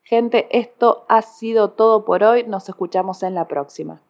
Gente, 0.03 0.47
esto 0.57 1.05
ha 1.09 1.21
sido 1.21 1.71
todo 1.71 2.05
por 2.05 2.23
hoy, 2.23 2.43
nos 2.43 2.69
escuchamos 2.69 3.23
en 3.23 3.35
la 3.35 3.47
próxima. 3.47 4.01